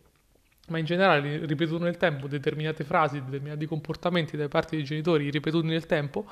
Ma 0.68 0.78
in 0.78 0.86
generale, 0.86 1.46
ripetuto 1.46 1.82
nel 1.82 1.96
tempo, 1.96 2.28
determinate 2.28 2.84
frasi, 2.84 3.24
determinati 3.24 3.66
comportamenti 3.66 4.36
da 4.36 4.50
parte 4.50 4.76
dei 4.76 4.84
genitori 4.84 5.30
ripetuti 5.30 5.68
nel 5.68 5.86
tempo, 5.86 6.26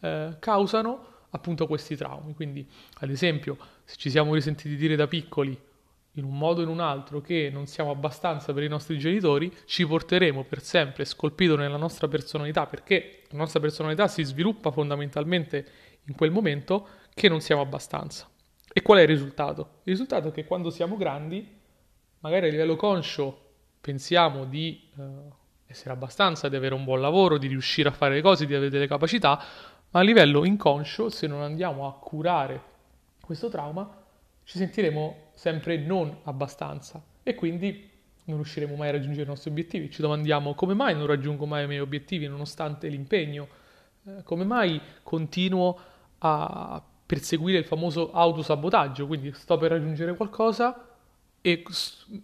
uh, 0.00 0.36
causano 0.38 1.06
appunto 1.30 1.66
questi 1.66 1.96
traumi. 1.96 2.34
Quindi, 2.34 2.66
ad 3.00 3.10
esempio, 3.10 3.56
se 3.84 3.96
ci 3.96 4.10
siamo 4.10 4.34
risentiti 4.34 4.76
dire 4.76 4.96
da 4.96 5.06
piccoli 5.06 5.58
in 6.12 6.24
un 6.24 6.36
modo 6.36 6.60
o 6.60 6.62
in 6.64 6.68
un 6.68 6.80
altro 6.80 7.20
che 7.20 7.48
non 7.52 7.66
siamo 7.66 7.90
abbastanza 7.90 8.52
per 8.52 8.64
i 8.64 8.68
nostri 8.68 8.98
genitori, 8.98 9.52
ci 9.66 9.86
porteremo 9.86 10.44
per 10.44 10.60
sempre 10.60 11.04
scolpito 11.04 11.54
nella 11.54 11.76
nostra 11.76 12.08
personalità, 12.08 12.66
perché 12.66 13.22
la 13.28 13.38
nostra 13.38 13.60
personalità 13.60 14.08
si 14.08 14.24
sviluppa 14.24 14.70
fondamentalmente 14.70 15.66
in 16.06 16.14
quel 16.14 16.30
momento 16.30 16.88
che 17.14 17.28
non 17.28 17.40
siamo 17.40 17.60
abbastanza. 17.60 18.28
E 18.72 18.82
qual 18.82 18.98
è 18.98 19.02
il 19.02 19.08
risultato? 19.08 19.80
Il 19.84 19.92
risultato 19.92 20.28
è 20.28 20.32
che 20.32 20.44
quando 20.44 20.70
siamo 20.70 20.96
grandi, 20.96 21.46
magari 22.20 22.48
a 22.48 22.50
livello 22.50 22.76
conscio 22.76 23.44
pensiamo 23.80 24.44
di 24.44 24.88
eh, 24.98 25.02
essere 25.66 25.92
abbastanza, 25.92 26.48
di 26.48 26.56
avere 26.56 26.74
un 26.74 26.84
buon 26.84 27.00
lavoro, 27.00 27.38
di 27.38 27.46
riuscire 27.46 27.88
a 27.88 27.92
fare 27.92 28.14
le 28.14 28.22
cose, 28.22 28.44
di 28.44 28.54
avere 28.54 28.70
delle 28.70 28.88
capacità, 28.88 29.40
ma 29.90 30.00
a 30.00 30.02
livello 30.02 30.44
inconscio, 30.44 31.08
se 31.08 31.26
non 31.26 31.40
andiamo 31.42 31.86
a 31.86 31.94
curare 31.94 32.62
questo 33.20 33.48
trauma, 33.48 33.88
ci 34.44 34.58
sentiremo 34.58 35.30
sempre 35.34 35.76
non 35.76 36.18
abbastanza 36.24 37.02
e 37.22 37.34
quindi 37.34 37.88
non 38.24 38.36
riusciremo 38.36 38.74
mai 38.76 38.88
a 38.88 38.92
raggiungere 38.92 39.24
i 39.24 39.26
nostri 39.26 39.50
obiettivi. 39.50 39.90
Ci 39.90 40.02
domandiamo 40.02 40.54
come 40.54 40.74
mai 40.74 40.94
non 40.94 41.06
raggiungo 41.06 41.46
mai 41.46 41.64
i 41.64 41.66
miei 41.66 41.80
obiettivi 41.80 42.26
nonostante 42.26 42.88
l'impegno, 42.88 43.48
eh, 44.04 44.22
come 44.22 44.44
mai 44.44 44.80
continuo 45.02 45.78
a 46.18 46.82
perseguire 47.06 47.58
il 47.58 47.64
famoso 47.64 48.12
autosabotaggio, 48.12 49.06
quindi 49.06 49.32
sto 49.32 49.56
per 49.56 49.70
raggiungere 49.70 50.14
qualcosa 50.14 50.88
e 51.40 51.62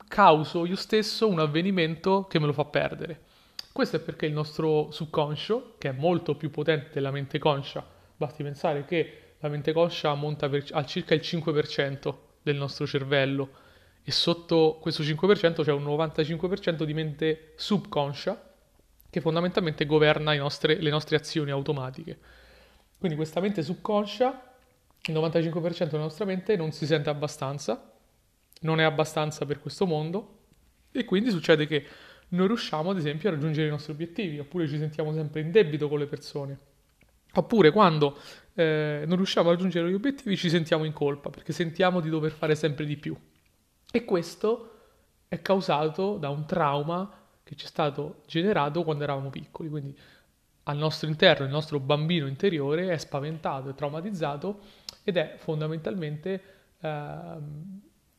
causo 0.08 0.66
io 0.66 0.76
stesso 0.76 1.28
un 1.28 1.38
avvenimento 1.38 2.24
che 2.24 2.38
me 2.38 2.46
lo 2.46 2.52
fa 2.52 2.64
perdere. 2.64 3.22
Questo 3.74 3.96
è 3.96 3.98
perché 3.98 4.26
il 4.26 4.32
nostro 4.32 4.92
subconscio, 4.92 5.74
che 5.78 5.88
è 5.88 5.92
molto 5.92 6.36
più 6.36 6.48
potente 6.50 6.90
della 6.92 7.10
mente 7.10 7.40
conscia, 7.40 7.84
basti 8.16 8.44
pensare 8.44 8.84
che 8.84 9.34
la 9.40 9.48
mente 9.48 9.72
conscia 9.72 10.14
monta 10.14 10.48
per, 10.48 10.64
a 10.70 10.84
circa 10.84 11.14
il 11.14 11.20
5% 11.20 12.14
del 12.40 12.54
nostro 12.54 12.86
cervello 12.86 13.50
e 14.04 14.12
sotto 14.12 14.78
questo 14.80 15.02
5% 15.02 15.64
c'è 15.64 15.72
un 15.72 15.84
95% 15.84 16.84
di 16.84 16.94
mente 16.94 17.54
subconscia 17.56 18.54
che 19.10 19.20
fondamentalmente 19.20 19.86
governa 19.86 20.32
nostre, 20.34 20.76
le 20.76 20.90
nostre 20.90 21.16
azioni 21.16 21.50
automatiche. 21.50 22.16
Quindi 22.96 23.16
questa 23.16 23.40
mente 23.40 23.64
subconscia, 23.64 24.54
il 25.06 25.14
95% 25.14 25.90
della 25.90 26.04
nostra 26.04 26.24
mente 26.24 26.54
non 26.54 26.70
si 26.70 26.86
sente 26.86 27.10
abbastanza 27.10 27.90
non 28.60 28.80
è 28.80 28.84
abbastanza 28.84 29.44
per 29.46 29.60
questo 29.60 29.84
mondo 29.84 30.38
e 30.90 31.04
quindi 31.04 31.30
succede 31.30 31.66
che 31.66 31.84
non 32.34 32.46
riusciamo 32.46 32.90
ad 32.90 32.98
esempio 32.98 33.28
a 33.28 33.32
raggiungere 33.32 33.66
i 33.66 33.70
nostri 33.70 33.92
obiettivi 33.92 34.38
oppure 34.38 34.68
ci 34.68 34.78
sentiamo 34.78 35.12
sempre 35.12 35.40
in 35.40 35.50
debito 35.50 35.88
con 35.88 35.98
le 35.98 36.06
persone. 36.06 36.58
Oppure 37.36 37.70
quando 37.70 38.18
eh, 38.54 39.04
non 39.06 39.16
riusciamo 39.16 39.48
a 39.48 39.52
raggiungere 39.52 39.90
gli 39.90 39.94
obiettivi 39.94 40.36
ci 40.36 40.48
sentiamo 40.48 40.84
in 40.84 40.92
colpa 40.92 41.30
perché 41.30 41.52
sentiamo 41.52 42.00
di 42.00 42.08
dover 42.08 42.30
fare 42.30 42.54
sempre 42.54 42.84
di 42.86 42.96
più. 42.96 43.16
E 43.90 44.04
questo 44.04 44.70
è 45.28 45.40
causato 45.42 46.16
da 46.16 46.28
un 46.28 46.46
trauma 46.46 47.10
che 47.42 47.56
ci 47.56 47.66
è 47.66 47.68
stato 47.68 48.22
generato 48.26 48.84
quando 48.84 49.04
eravamo 49.04 49.30
piccoli. 49.30 49.68
Quindi 49.68 49.96
al 50.64 50.76
nostro 50.76 51.08
interno, 51.08 51.44
il 51.44 51.50
nostro 51.50 51.78
bambino 51.80 52.26
interiore 52.26 52.90
è 52.90 52.98
spaventato, 52.98 53.68
è 53.68 53.74
traumatizzato 53.74 54.60
ed 55.02 55.16
è 55.16 55.34
fondamentalmente 55.38 56.42
eh, 56.80 57.36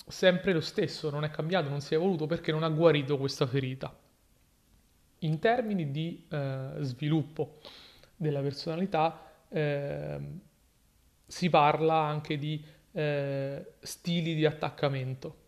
sempre 0.07 0.53
lo 0.53 0.61
stesso, 0.61 1.09
non 1.09 1.23
è 1.23 1.29
cambiato, 1.29 1.69
non 1.69 1.81
si 1.81 1.93
è 1.93 1.97
evoluto 1.97 2.27
perché 2.27 2.51
non 2.51 2.63
ha 2.63 2.69
guarito 2.69 3.17
questa 3.17 3.47
ferita. 3.47 3.95
In 5.19 5.39
termini 5.39 5.91
di 5.91 6.25
eh, 6.29 6.71
sviluppo 6.79 7.59
della 8.15 8.41
personalità 8.41 9.31
eh, 9.49 10.19
si 11.25 11.49
parla 11.49 11.95
anche 11.95 12.37
di 12.37 12.63
eh, 12.91 13.73
stili 13.79 14.35
di 14.35 14.45
attaccamento. 14.45 15.43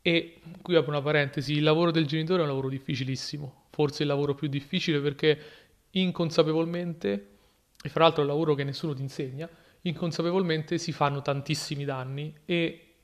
E 0.00 0.40
qui 0.62 0.74
apro 0.74 0.90
una 0.90 1.02
parentesi, 1.02 1.52
il 1.54 1.62
lavoro 1.62 1.90
del 1.90 2.06
genitore 2.06 2.40
è 2.40 2.42
un 2.42 2.48
lavoro 2.48 2.68
difficilissimo, 2.68 3.64
forse 3.70 4.02
il 4.04 4.08
lavoro 4.08 4.34
più 4.34 4.48
difficile 4.48 5.00
perché 5.00 5.38
inconsapevolmente, 5.90 7.28
e 7.82 7.88
fra 7.88 8.04
l'altro 8.04 8.22
è 8.22 8.24
un 8.24 8.30
lavoro 8.30 8.54
che 8.54 8.64
nessuno 8.64 8.94
ti 8.94 9.02
insegna, 9.02 9.48
inconsapevolmente 9.82 10.78
si 10.78 10.92
fanno 10.92 11.20
tantissimi 11.20 11.84
danni 11.84 12.34
e 12.44 12.94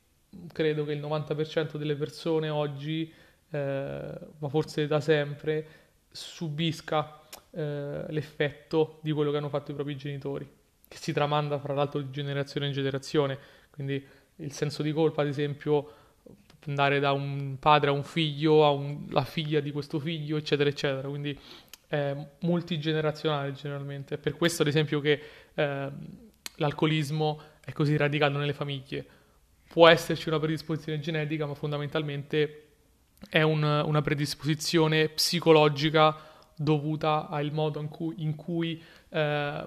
credo 0.53 0.85
che 0.85 0.93
il 0.93 1.01
90% 1.01 1.77
delle 1.77 1.95
persone 1.95 2.49
oggi, 2.49 3.13
eh, 3.55 4.19
ma 4.39 4.49
forse 4.49 4.89
da 4.89 4.99
sempre, 4.99 5.67
subisca 6.11 7.21
eh, 7.53 8.05
l'effetto 8.09 8.99
di 9.01 9.13
quello 9.13 9.31
che 9.31 9.37
hanno 9.37 9.49
fatto 9.49 9.71
i 9.71 9.75
propri 9.75 9.97
genitori, 9.97 10.49
che 10.89 10.97
si 10.97 11.13
tramanda 11.13 11.59
fra 11.61 11.73
l'altro 11.73 12.01
di 12.01 12.11
generazione 12.11 12.67
in 12.67 12.73
generazione. 12.73 13.39
Quindi 13.71 14.05
il 14.37 14.53
senso 14.53 14.83
di 14.83 14.93
colpa, 14.93 15.23
ad 15.23 15.29
esempio, 15.29 15.93
andare 16.67 16.99
da 16.99 17.13
un 17.13 17.57
padre 17.61 17.91
a 17.91 17.93
un 17.93 18.03
figlio, 18.03 18.67
alla 18.67 19.25
figlia 19.25 19.61
di 19.61 19.71
questo 19.71 20.01
figlio, 20.01 20.37
eccetera, 20.37 20.69
eccetera. 20.69 21.09
Quindi 21.09 21.39
è 21.87 22.17
multigenerazionale 22.41 23.53
generalmente. 23.53 24.17
È 24.17 24.19
per 24.19 24.35
questo, 24.35 24.63
ad 24.63 24.69
esempio, 24.69 25.01
che 25.01 25.21
eh, 25.55 25.93
l'alcolismo 26.57 27.41
è 27.65 27.71
così 27.71 27.97
radicato 27.97 28.37
nelle 28.37 28.53
famiglie 28.53 29.07
può 29.75 29.89
esserci 29.89 30.29
una 30.29 30.39
predisposizione 30.39 31.01
genetica, 31.01 31.47
ma 31.47 31.55
fondamentalmente 31.55 32.64
è 33.29 33.43
un, 33.43 33.63
una 33.63 34.03
predisposizione 34.03 35.09
psicologica 35.09 36.17
dovuta 36.57 37.29
al 37.29 37.53
modo 37.53 37.81
in 37.81 37.89
cui, 37.89 38.15
in 38.19 38.35
cui 38.35 38.83
eh, 39.09 39.65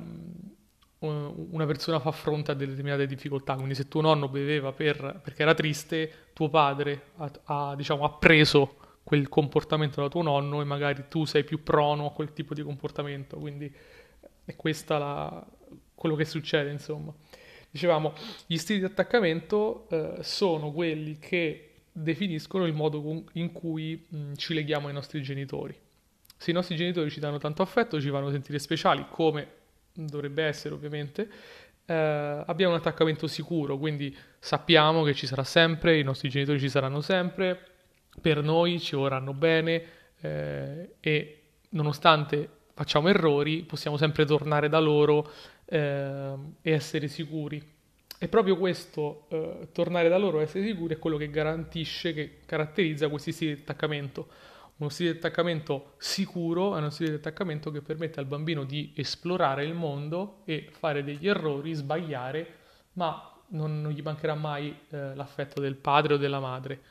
una 1.00 1.66
persona 1.66 2.00
fa 2.00 2.12
fronte 2.12 2.52
a 2.52 2.54
determinate 2.54 3.06
difficoltà. 3.06 3.56
Quindi 3.56 3.76
se 3.76 3.88
tuo 3.88 4.02
nonno 4.02 4.30
beveva 4.30 4.72
per, 4.72 5.20
perché 5.24 5.42
era 5.42 5.54
triste, 5.54 6.30
tuo 6.34 6.50
padre 6.50 7.12
ha, 7.18 7.32
ha, 7.44 7.76
diciamo, 7.76 8.04
ha 8.04 8.12
preso 8.12 8.78
quel 9.04 9.30
comportamento 9.30 10.02
da 10.02 10.10
tuo 10.10 10.22
nonno 10.22 10.62
e 10.62 10.66
magari 10.66 11.06
tu 11.08 11.26
sei 11.26 11.44
più 11.44 11.64
prono 11.64 12.08
a 12.08 12.12
quel 12.12 12.34
tipo 12.34 12.54
di 12.54 12.64
comportamento. 12.64 13.38
Quindi 13.38 13.74
è 14.44 14.56
questo 14.56 15.46
quello 15.94 16.16
che 16.16 16.26
succede, 16.26 16.72
insomma. 16.72 17.14
Dicevamo, 17.70 18.14
gli 18.46 18.58
stili 18.58 18.80
di 18.80 18.86
attaccamento 18.86 19.88
eh, 19.90 20.24
sono 20.24 20.72
quelli 20.72 21.20
che 21.20 21.77
definiscono 22.02 22.66
il 22.66 22.74
modo 22.74 23.24
in 23.34 23.52
cui 23.52 24.06
mh, 24.08 24.34
ci 24.36 24.54
leghiamo 24.54 24.88
ai 24.88 24.94
nostri 24.94 25.22
genitori. 25.22 25.76
Se 26.38 26.52
i 26.52 26.54
nostri 26.54 26.76
genitori 26.76 27.10
ci 27.10 27.20
danno 27.20 27.40
tanto 27.40 27.64
affetto, 27.64 28.00
ci 28.00 28.10
fanno 28.10 28.30
sentire 28.30 28.60
speciali, 28.60 29.06
come 29.10 29.48
dovrebbe 29.94 30.44
essere 30.44 30.76
ovviamente, 30.76 31.28
eh, 31.86 31.94
abbiamo 32.46 32.74
un 32.74 32.80
attaccamento 32.80 33.26
sicuro, 33.26 33.78
quindi 33.78 34.16
sappiamo 34.38 35.04
che 35.04 35.16
ci 35.16 35.26
sarà 35.26 35.44
sempre, 35.44 35.98
i 35.98 36.04
nostri 36.04 36.30
genitori 36.30 36.60
ci 36.60 36.70
saranno 36.70 37.02
sempre, 37.02 37.60
per 38.22 38.44
noi 38.44 38.80
ci 38.80 38.96
vorranno 38.96 39.34
bene 39.34 39.84
eh, 40.22 40.96
e 41.00 41.42
nonostante 41.70 42.50
facciamo 42.74 43.08
errori 43.08 43.64
possiamo 43.64 43.98
sempre 43.98 44.24
tornare 44.26 44.70
da 44.70 44.80
loro 44.80 45.32
eh, 45.66 46.34
e 46.62 46.72
essere 46.72 47.08
sicuri. 47.08 47.76
E 48.20 48.28
proprio 48.28 48.58
questo, 48.58 49.26
eh, 49.30 49.68
tornare 49.72 50.10
da 50.10 50.18
loro 50.18 50.40
e 50.40 50.44
essere 50.44 50.66
sicuri, 50.66 50.96
è 50.96 51.00
quello 51.00 51.18
che 51.18 51.30
garantisce, 51.30 52.14
che 52.14 52.40
caratterizza 52.46 53.10
questi 53.10 53.32
stili 53.32 53.54
di 53.54 53.62
attaccamento. 53.62 54.28
Uno 54.78 54.90
stile 54.90 55.12
di 55.12 55.18
attaccamento 55.18 55.94
sicuro 55.98 56.76
è 56.76 56.80
uno 56.80 56.90
stile 56.90 57.10
di 57.10 57.16
attaccamento 57.16 57.70
che 57.70 57.82
permette 57.82 58.20
al 58.20 58.26
bambino 58.26 58.64
di 58.64 58.92
esplorare 58.96 59.66
il 59.66 59.74
mondo 59.74 60.42
e 60.46 60.68
fare 60.72 61.04
degli 61.04 61.28
errori, 61.28 61.74
sbagliare, 61.74 62.48
ma 62.94 63.34
non, 63.50 63.82
non 63.82 63.92
gli 63.92 64.02
mancherà 64.02 64.34
mai 64.34 64.76
eh, 64.90 65.14
l'affetto 65.16 65.62
del 65.62 65.76
padre 65.76 66.16
o 66.16 66.18
della 66.18 66.40
madre. 66.40 66.82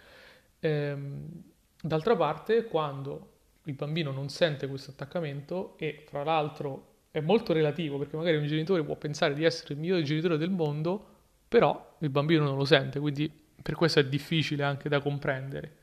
Ehm, 0.61 1.43
d'altra 1.81 2.15
parte, 2.15 2.67
quando 2.67 3.33
il 3.65 3.75
bambino 3.75 4.13
non 4.13 4.29
sente 4.29 4.69
questo 4.69 4.93
attaccamento 4.93 5.75
e 5.77 6.05
fra 6.07 6.23
l'altro 6.23 6.95
è 7.11 7.21
molto 7.21 7.53
relativo 7.53 7.99
perché 7.99 8.17
magari 8.17 8.37
un 8.37 8.47
genitore 8.47 8.85
può 8.85 8.95
pensare 8.95 9.35
di 9.35 9.43
essere 9.43 9.75
il 9.75 9.81
migliore 9.81 10.03
genitore 10.03 10.37
del 10.37 10.51
mondo, 10.51 11.15
però 11.49 11.97
il 12.01 12.11
bambino 12.11 12.45
non 12.45 12.57
lo 12.57 12.65
sente, 12.65 12.99
quindi 13.01 13.31
per 13.63 13.75
questo 13.75 14.01
è 14.01 14.07
difficile 14.07 14.63
anche 14.63 14.89
da 14.89 15.01
comprendere. 15.01 15.77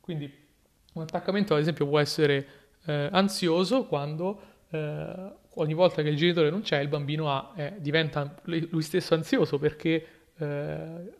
Quindi 0.00 0.32
un 0.92 1.02
attaccamento 1.02 1.54
ad 1.54 1.60
esempio 1.60 1.86
può 1.86 1.98
essere 1.98 2.46
eh, 2.84 3.08
ansioso 3.12 3.84
quando 3.86 4.40
eh, 4.70 5.32
ogni 5.54 5.74
volta 5.74 6.02
che 6.02 6.08
il 6.08 6.16
genitore 6.16 6.50
non 6.50 6.62
c'è 6.62 6.78
il 6.78 6.88
bambino 6.88 7.30
ha, 7.30 7.52
eh, 7.56 7.74
diventa 7.78 8.34
lui 8.44 8.82
stesso 8.82 9.14
ansioso 9.14 9.58
perché 9.58 10.06
eh, 10.36 11.12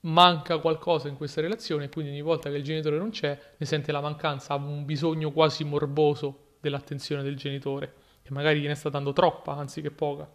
manca 0.00 0.58
qualcosa 0.58 1.08
in 1.08 1.16
questa 1.16 1.40
relazione 1.40 1.84
e 1.84 1.88
quindi 1.88 2.12
ogni 2.12 2.22
volta 2.22 2.50
che 2.50 2.56
il 2.56 2.62
genitore 2.62 2.96
non 2.96 3.10
c'è 3.10 3.38
ne 3.56 3.66
sente 3.66 3.92
la 3.92 4.00
mancanza, 4.00 4.54
ha 4.54 4.56
un 4.56 4.84
bisogno 4.84 5.32
quasi 5.32 5.64
morboso 5.64 6.54
dell'attenzione 6.60 7.22
del 7.22 7.36
genitore 7.36 7.92
che 8.22 8.32
magari 8.32 8.60
gliene 8.60 8.74
sta 8.74 8.88
dando 8.88 9.12
troppa 9.12 9.54
anziché 9.56 9.90
poca. 9.90 10.28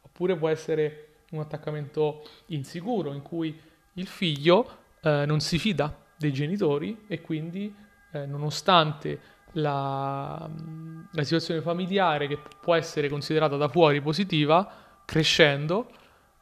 Oppure 0.00 0.36
può 0.36 0.48
essere 0.48 1.07
un 1.30 1.40
attaccamento 1.40 2.22
insicuro 2.46 3.12
in 3.12 3.22
cui 3.22 3.58
il 3.94 4.06
figlio 4.06 4.76
eh, 5.02 5.24
non 5.26 5.40
si 5.40 5.58
fida 5.58 5.94
dei 6.16 6.32
genitori 6.32 7.04
e 7.06 7.20
quindi 7.20 7.74
eh, 8.12 8.26
nonostante 8.26 9.36
la, 9.52 10.48
la, 11.12 11.22
situazione 11.22 11.60
familiare 11.60 12.26
che 12.26 12.38
può 12.60 12.74
essere 12.74 13.08
considerata 13.08 13.56
da 13.56 13.68
fuori 13.68 14.00
positiva, 14.00 14.70
crescendo 15.04 15.90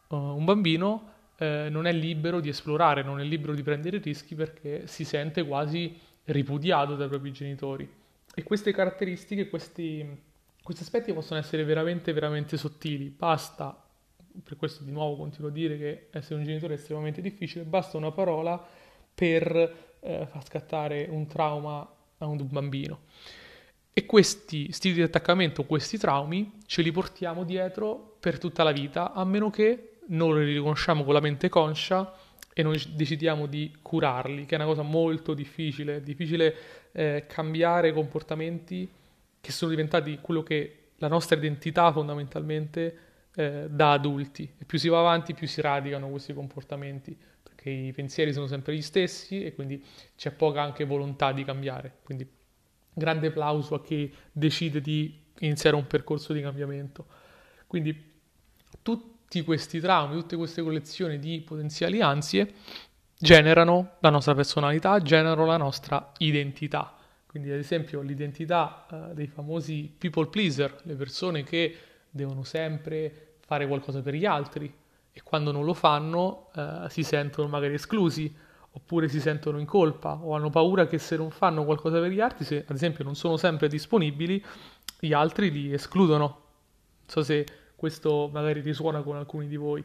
uh, 0.09 0.17
un 0.17 0.45
bambino 0.45 1.13
eh, 1.39 1.69
non 1.71 1.87
è 1.87 1.93
libero 1.93 2.41
di 2.41 2.49
esplorare, 2.49 3.03
non 3.03 3.21
è 3.21 3.25
libero 3.25 3.55
di 3.55 3.63
prendere 3.63 3.99
rischi 3.99 4.35
perché 4.35 4.87
si 4.87 5.05
sente 5.05 5.45
quasi 5.47 5.99
ripudiato 6.25 6.97
dai 6.97 7.09
propri 7.09 7.33
genitori. 7.33 7.89
E 8.35 8.43
queste 8.43 8.73
caratteristiche, 8.73 9.49
questi, 9.49 10.05
questi 10.63 10.83
aspetti 10.83 11.13
possono 11.13 11.39
essere 11.39 11.65
veramente, 11.65 12.13
veramente 12.13 12.57
sottili. 12.57 13.09
Basta, 13.09 13.86
per 14.43 14.57
questo 14.57 14.85
di 14.85 14.91
nuovo 14.91 15.17
continuo 15.17 15.49
a 15.49 15.53
dire 15.53 15.79
che 15.79 16.07
essere 16.11 16.37
un 16.37 16.45
genitore 16.45 16.75
è 16.75 16.77
estremamente 16.77 17.21
difficile, 17.21 17.65
basta 17.65 17.97
una 17.97 18.11
parola 18.11 18.65
per 19.15 19.97
eh, 20.01 20.27
far 20.31 20.45
scattare 20.45 21.07
un 21.11 21.27
trauma 21.27 21.89
a 22.19 22.27
un 22.27 22.47
bambino. 22.49 23.01
E 23.93 24.05
questi 24.05 24.71
stili 24.73 24.95
di 24.95 25.03
attaccamento, 25.03 25.65
questi 25.65 25.97
traumi, 25.97 26.59
ce 26.67 26.83
li 26.83 26.93
portiamo 26.93 27.45
dietro 27.45 28.17
per 28.21 28.39
tutta 28.39 28.63
la 28.63 28.73
vita, 28.73 29.13
a 29.13 29.25
meno 29.25 29.49
che 29.49 29.99
non 30.09 30.39
li 30.39 30.53
riconosciamo 30.53 31.03
con 31.03 31.15
la 31.15 31.21
mente 31.21 31.49
conscia 31.49 32.13
e 32.53 32.63
non 32.63 32.75
decidiamo 32.95 33.47
di 33.47 33.75
curarli, 33.81 34.45
che 34.45 34.55
è 34.55 34.59
una 34.59 34.67
cosa 34.67 34.83
molto 34.83 35.35
difficile. 35.35 35.97
È 35.97 36.01
difficile 36.01 36.55
eh, 36.93 37.25
cambiare 37.27 37.93
comportamenti 37.93 38.89
che 39.41 39.53
sono 39.53 39.71
diventati 39.71 40.19
quello 40.21 40.43
che 40.43 40.79
la 40.97 41.09
nostra 41.09 41.37
identità 41.37 41.93
fondamentalmente 41.93 42.99
eh, 43.37 43.67
da 43.69 43.93
adulti. 43.93 44.51
E 44.59 44.65
più 44.65 44.79
si 44.79 44.89
va 44.89 44.99
avanti, 44.99 45.35
più 45.35 45.47
si 45.47 45.61
radicano 45.61 46.09
questi 46.09 46.35
comportamenti, 46.35 47.17
perché 47.43 47.71
i 47.71 47.93
pensieri 47.93 48.33
sono 48.33 48.47
sempre 48.47 48.75
gli 48.75 48.83
stessi 48.83 49.45
e 49.45 49.55
quindi 49.55 49.85
c'è 50.17 50.33
poca 50.33 50.63
anche 50.63 50.85
volontà 50.85 51.33
di 51.33 51.45
cambiare. 51.45 51.99
Quindi 52.03 52.29
grande 52.93 53.27
applauso 53.27 53.75
a 53.75 53.83
chi 53.83 54.13
decide 54.33 54.81
di 54.81 55.25
iniziare 55.41 55.77
un 55.77 55.87
percorso 55.87 56.33
di 56.33 56.41
cambiamento. 56.41 57.07
Quindi 57.67 58.15
tutti 58.81 59.43
questi 59.45 59.81
traumi, 59.81 60.15
tutte 60.15 60.37
queste 60.37 60.63
collezioni 60.63 61.19
di 61.19 61.43
potenziali 61.45 62.01
ansie 62.01 62.55
generano 63.19 63.97
la 64.01 64.11
nostra 64.11 64.35
personalità, 64.35 65.01
generano 65.01 65.45
la 65.45 65.57
nostra 65.59 66.13
identità. 66.19 66.95
Quindi 67.27 67.51
ad 67.51 67.59
esempio 67.59 68.01
l'identità 68.01 68.87
eh, 68.91 69.15
dei 69.15 69.27
famosi 69.27 69.95
people 69.99 70.29
pleaser, 70.29 70.75
le 70.85 70.95
persone 70.95 71.45
che 71.45 71.77
devono 72.09 72.45
sempre 72.45 73.26
fare 73.47 73.67
qualcosa 73.67 74.03
per 74.03 74.15
gli 74.15 74.27
altri 74.27 74.73
e 75.13 75.23
quando 75.23 75.53
non 75.53 75.65
lo 75.65 75.73
fanno 75.73 76.51
eh, 76.55 76.87
si 76.89 77.03
sentono 77.03 77.49
magari 77.49 77.75
esclusi 77.75 78.35
oppure 78.73 79.09
si 79.09 79.21
sentono 79.21 79.59
in 79.59 79.65
colpa 79.65 80.19
o 80.21 80.35
hanno 80.35 80.51
paura 80.51 80.87
che 80.87 80.99
se 80.99 81.17
non 81.17 81.31
fanno 81.31 81.65
qualcosa 81.65 81.99
per 81.99 82.11
gli 82.11 82.21
altri, 82.21 82.45
se 82.45 82.65
ad 82.67 82.75
esempio 82.75 83.05
non 83.05 83.15
sono 83.15 83.39
sempre 83.39 83.69
disponibili, 83.69 84.45
gli 85.01 85.15
altri 85.15 85.51
li 85.51 85.73
escludono. 85.73 86.25
Non 86.25 87.07
so 87.07 87.23
se 87.23 87.47
questo 87.75 88.29
magari 88.31 88.61
risuona 88.61 89.01
con 89.01 89.17
alcuni 89.17 89.49
di 89.49 89.57
voi. 89.57 89.83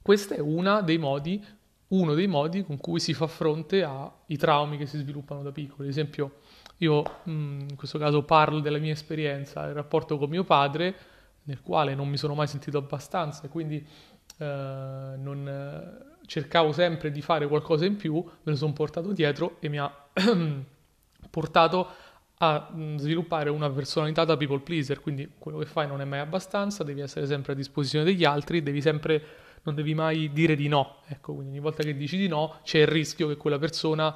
Questo 0.00 0.34
è 0.34 0.82
dei 0.84 0.98
modi, 0.98 1.44
uno 1.88 2.14
dei 2.14 2.28
modi 2.28 2.62
con 2.62 2.76
cui 2.76 3.00
si 3.00 3.12
fa 3.12 3.26
fronte 3.26 3.82
ai 3.82 4.36
traumi 4.36 4.76
che 4.76 4.86
si 4.86 4.98
sviluppano 4.98 5.42
da 5.42 5.50
piccoli. 5.50 5.88
Ad 5.88 5.90
esempio, 5.90 6.36
io 6.78 7.02
mm, 7.28 7.60
in 7.70 7.76
questo 7.76 7.98
caso 7.98 8.22
parlo 8.22 8.60
della 8.60 8.78
mia 8.78 8.92
esperienza, 8.92 9.66
il 9.66 9.74
rapporto 9.74 10.16
con 10.16 10.28
mio 10.28 10.44
padre, 10.44 10.94
nel 11.44 11.60
quale 11.62 11.94
non 11.94 12.08
mi 12.08 12.16
sono 12.16 12.34
mai 12.34 12.46
sentito 12.46 12.78
abbastanza, 12.78 13.48
quindi 13.48 13.76
eh, 14.38 15.14
non 15.16 16.02
cercavo 16.26 16.72
sempre 16.72 17.10
di 17.10 17.20
fare 17.20 17.46
qualcosa 17.46 17.84
in 17.84 17.96
più, 17.96 18.14
me 18.14 18.32
lo 18.42 18.56
sono 18.56 18.72
portato 18.72 19.12
dietro 19.12 19.56
e 19.60 19.68
mi 19.68 19.78
ha 19.78 19.92
portato 21.30 21.88
a 22.38 22.70
mm, 22.74 22.96
sviluppare 22.96 23.50
una 23.50 23.70
personalità 23.70 24.24
da 24.24 24.36
people 24.36 24.60
pleaser, 24.60 25.00
quindi 25.00 25.32
quello 25.38 25.58
che 25.58 25.66
fai 25.66 25.86
non 25.86 26.00
è 26.00 26.04
mai 26.04 26.20
abbastanza, 26.20 26.82
devi 26.82 27.00
essere 27.00 27.26
sempre 27.26 27.52
a 27.52 27.56
disposizione 27.56 28.04
degli 28.04 28.24
altri, 28.24 28.62
devi 28.62 28.80
sempre, 28.80 29.22
non 29.62 29.74
devi 29.74 29.94
mai 29.94 30.32
dire 30.32 30.56
di 30.56 30.68
no, 30.68 30.96
ecco, 31.06 31.34
quindi 31.34 31.52
ogni 31.52 31.60
volta 31.60 31.82
che 31.82 31.96
dici 31.96 32.16
di 32.16 32.28
no 32.28 32.58
c'è 32.62 32.78
il 32.78 32.86
rischio 32.86 33.28
che 33.28 33.36
quella 33.36 33.58
persona 33.58 34.14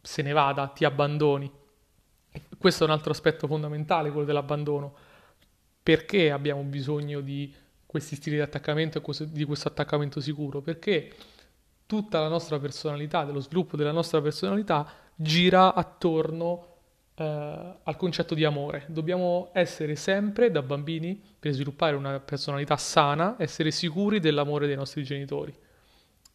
se 0.00 0.22
ne 0.22 0.32
vada, 0.32 0.66
ti 0.68 0.84
abbandoni. 0.84 1.50
questo 2.58 2.84
è 2.84 2.86
un 2.86 2.92
altro 2.92 3.12
aspetto 3.12 3.46
fondamentale, 3.46 4.10
quello 4.10 4.26
dell'abbandono. 4.26 4.96
Perché 5.82 6.30
abbiamo 6.30 6.62
bisogno 6.62 7.20
di 7.20 7.52
questi 7.86 8.14
stili 8.14 8.36
di 8.36 8.42
attaccamento 8.42 9.02
e 9.02 9.26
di 9.30 9.44
questo 9.44 9.68
attaccamento 9.68 10.20
sicuro? 10.20 10.60
Perché 10.60 11.12
tutta 11.86 12.20
la 12.20 12.28
nostra 12.28 12.58
personalità, 12.58 13.24
dello 13.24 13.40
sviluppo 13.40 13.76
della 13.76 13.92
nostra 13.92 14.22
personalità, 14.22 14.90
gira 15.14 15.74
attorno 15.74 16.66
eh, 17.14 17.24
al 17.82 17.96
concetto 17.96 18.34
di 18.34 18.44
amore. 18.44 18.84
Dobbiamo 18.88 19.50
essere 19.52 19.96
sempre, 19.96 20.50
da 20.50 20.62
bambini, 20.62 21.20
per 21.38 21.52
sviluppare 21.52 21.96
una 21.96 22.20
personalità 22.20 22.76
sana, 22.76 23.36
essere 23.38 23.70
sicuri 23.70 24.20
dell'amore 24.20 24.66
dei 24.66 24.76
nostri 24.76 25.02
genitori. 25.04 25.54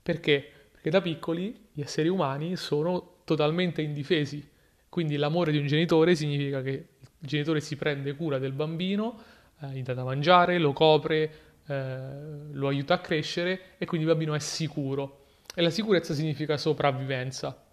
Perché? 0.03 0.45
Perché 0.71 0.89
da 0.89 1.01
piccoli 1.01 1.69
gli 1.71 1.81
esseri 1.81 2.07
umani 2.07 2.55
sono 2.55 3.21
totalmente 3.23 3.81
indifesi. 3.81 4.47
Quindi 4.89 5.15
l'amore 5.15 5.51
di 5.51 5.57
un 5.57 5.67
genitore 5.67 6.15
significa 6.15 6.62
che 6.62 6.71
il 7.19 7.27
genitore 7.27 7.62
si 7.62 7.75
prende 7.75 8.15
cura 8.15 8.38
del 8.38 8.53
bambino, 8.53 9.19
eh, 9.62 9.67
gli 9.67 9.84
dà 9.84 9.93
da 9.93 10.04
mangiare, 10.04 10.58
lo 10.58 10.74
copre, 10.74 11.32
eh, 11.67 12.00
lo 12.52 12.67
aiuta 12.67 12.96
a 12.96 13.00
crescere 13.00 13.78
e 13.78 13.86
quindi 13.86 14.06
il 14.06 14.13
bambino 14.13 14.34
è 14.34 14.39
sicuro 14.39 15.26
e 15.54 15.62
la 15.62 15.70
sicurezza 15.70 16.13
significa 16.13 16.58
sopravvivenza. 16.58 17.63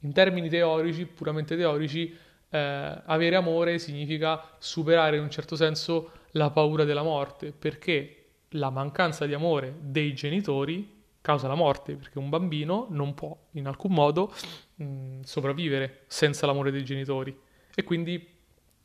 In 0.00 0.12
termini 0.12 0.48
teorici, 0.48 1.06
puramente 1.06 1.56
teorici, 1.56 2.16
eh, 2.48 3.02
avere 3.04 3.36
amore 3.36 3.78
significa 3.78 4.40
superare 4.58 5.16
in 5.16 5.22
un 5.22 5.30
certo 5.30 5.56
senso 5.56 6.10
la 6.32 6.50
paura 6.50 6.84
della 6.84 7.02
morte, 7.02 7.52
perché 7.52 8.18
la 8.50 8.70
mancanza 8.70 9.26
di 9.26 9.34
amore 9.34 9.74
dei 9.80 10.14
genitori 10.14 11.00
causa 11.20 11.48
la 11.48 11.54
morte, 11.54 11.94
perché 11.94 12.18
un 12.18 12.28
bambino 12.28 12.86
non 12.90 13.14
può 13.14 13.36
in 13.52 13.66
alcun 13.66 13.92
modo 13.92 14.32
mh, 14.76 14.84
mm, 14.84 15.20
sopravvivere 15.22 16.02
senza 16.06 16.46
l'amore 16.46 16.70
dei 16.70 16.84
genitori. 16.84 17.36
E 17.74 17.84
quindi 17.84 18.28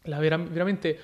la 0.04 0.20
vera- 0.20 0.38
veramente 0.38 0.98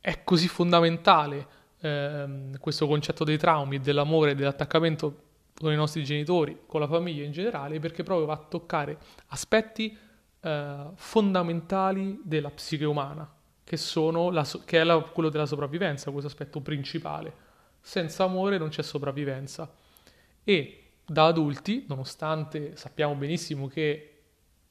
è 0.00 0.22
così 0.24 0.48
fondamentale 0.48 1.46
eh, 1.80 2.50
questo 2.58 2.86
concetto 2.86 3.24
dei 3.24 3.38
traumi, 3.38 3.80
dell'amore, 3.80 4.34
dell'attaccamento 4.34 5.26
con 5.54 5.72
i 5.72 5.76
nostri 5.76 6.04
genitori, 6.04 6.60
con 6.66 6.80
la 6.80 6.86
famiglia 6.86 7.24
in 7.24 7.32
generale, 7.32 7.80
perché 7.80 8.02
proprio 8.02 8.26
va 8.26 8.34
a 8.34 8.46
toccare 8.48 8.98
aspetti 9.28 9.96
eh, 10.40 10.84
fondamentali 10.94 12.20
della 12.22 12.50
psiche 12.50 12.84
umana, 12.84 13.28
che, 13.64 13.76
la, 14.30 14.46
che 14.64 14.80
è 14.80 14.84
la, 14.84 14.98
quello 15.00 15.28
della 15.28 15.46
sopravvivenza, 15.46 16.10
questo 16.10 16.28
aspetto 16.28 16.60
principale. 16.60 17.46
Senza 17.80 18.24
amore 18.24 18.58
non 18.58 18.68
c'è 18.68 18.82
sopravvivenza. 18.82 19.70
E 20.44 20.82
da 21.04 21.26
adulti, 21.26 21.84
nonostante 21.88 22.76
sappiamo 22.76 23.14
benissimo 23.14 23.66
che 23.66 24.12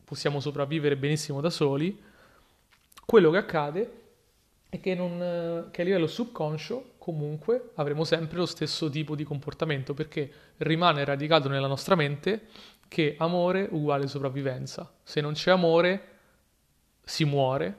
possiamo 0.04 0.40
sopravvivere 0.40 0.96
benissimo 0.96 1.42
da 1.42 1.50
soli, 1.50 2.02
quello 3.06 3.30
che 3.32 3.38
accade 3.38 4.02
è 4.70 4.80
che, 4.80 4.96
non, 4.96 5.70
che 5.72 5.82
a 5.82 5.86
livello 5.86 6.08
subconscio 6.08 6.96
comunque 6.98 7.72
avremo 7.76 8.04
sempre 8.04 8.38
lo 8.38 8.46
stesso 8.46 8.90
tipo 8.90 9.16
di 9.16 9.24
comportamento 9.24 9.94
perché 9.94 10.30
rimane 10.58 11.06
radicato 11.06 11.48
nella 11.48 11.68
nostra 11.68 11.96
mente 11.96 12.48
che 12.88 13.16
amore 13.18 13.68
uguale 13.72 14.08
sopravvivenza. 14.08 14.92
Se 15.04 15.22
non 15.22 15.34
c'è 15.34 15.52
amore 15.52 16.16
si 17.02 17.24
muore, 17.24 17.78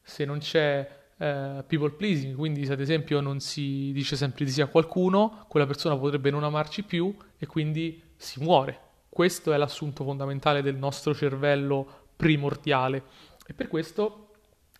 se 0.00 0.24
non 0.24 0.38
c'è 0.38 1.00
eh, 1.18 1.64
people 1.66 1.90
pleasing, 1.90 2.34
quindi 2.34 2.64
se 2.64 2.72
ad 2.72 2.80
esempio 2.80 3.20
non 3.20 3.40
si 3.40 3.92
dice 3.92 4.16
sempre 4.16 4.44
di 4.44 4.50
sì 4.50 4.62
a 4.62 4.66
qualcuno, 4.66 5.44
quella 5.48 5.66
persona 5.66 5.96
potrebbe 5.96 6.30
non 6.30 6.42
amarci 6.42 6.82
più 6.82 7.14
e 7.38 7.46
quindi 7.46 8.02
si 8.16 8.40
muore. 8.42 8.78
Questo 9.08 9.52
è 9.52 9.58
l'assunto 9.58 10.04
fondamentale 10.04 10.62
del 10.62 10.76
nostro 10.76 11.14
cervello 11.14 12.08
primordiale 12.16 13.02
e 13.46 13.52
per 13.52 13.68
questo 13.68 14.21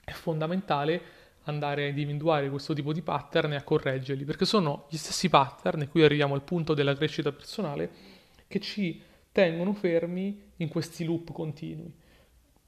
è 0.04 0.12
fondamentale 0.12 1.00
andare 1.44 1.84
a 1.84 1.88
individuare 1.88 2.48
questo 2.50 2.72
tipo 2.72 2.92
di 2.92 3.02
pattern 3.02 3.52
e 3.52 3.56
a 3.56 3.62
correggerli, 3.62 4.24
perché 4.24 4.44
sono 4.44 4.86
gli 4.88 4.96
stessi 4.96 5.28
pattern, 5.28 5.82
e 5.82 5.88
qui 5.88 6.02
arriviamo 6.02 6.34
al 6.34 6.42
punto 6.42 6.74
della 6.74 6.94
crescita 6.94 7.32
personale, 7.32 7.90
che 8.46 8.60
ci 8.60 9.02
tengono 9.32 9.72
fermi 9.72 10.50
in 10.56 10.68
questi 10.68 11.04
loop 11.04 11.32
continui 11.32 11.92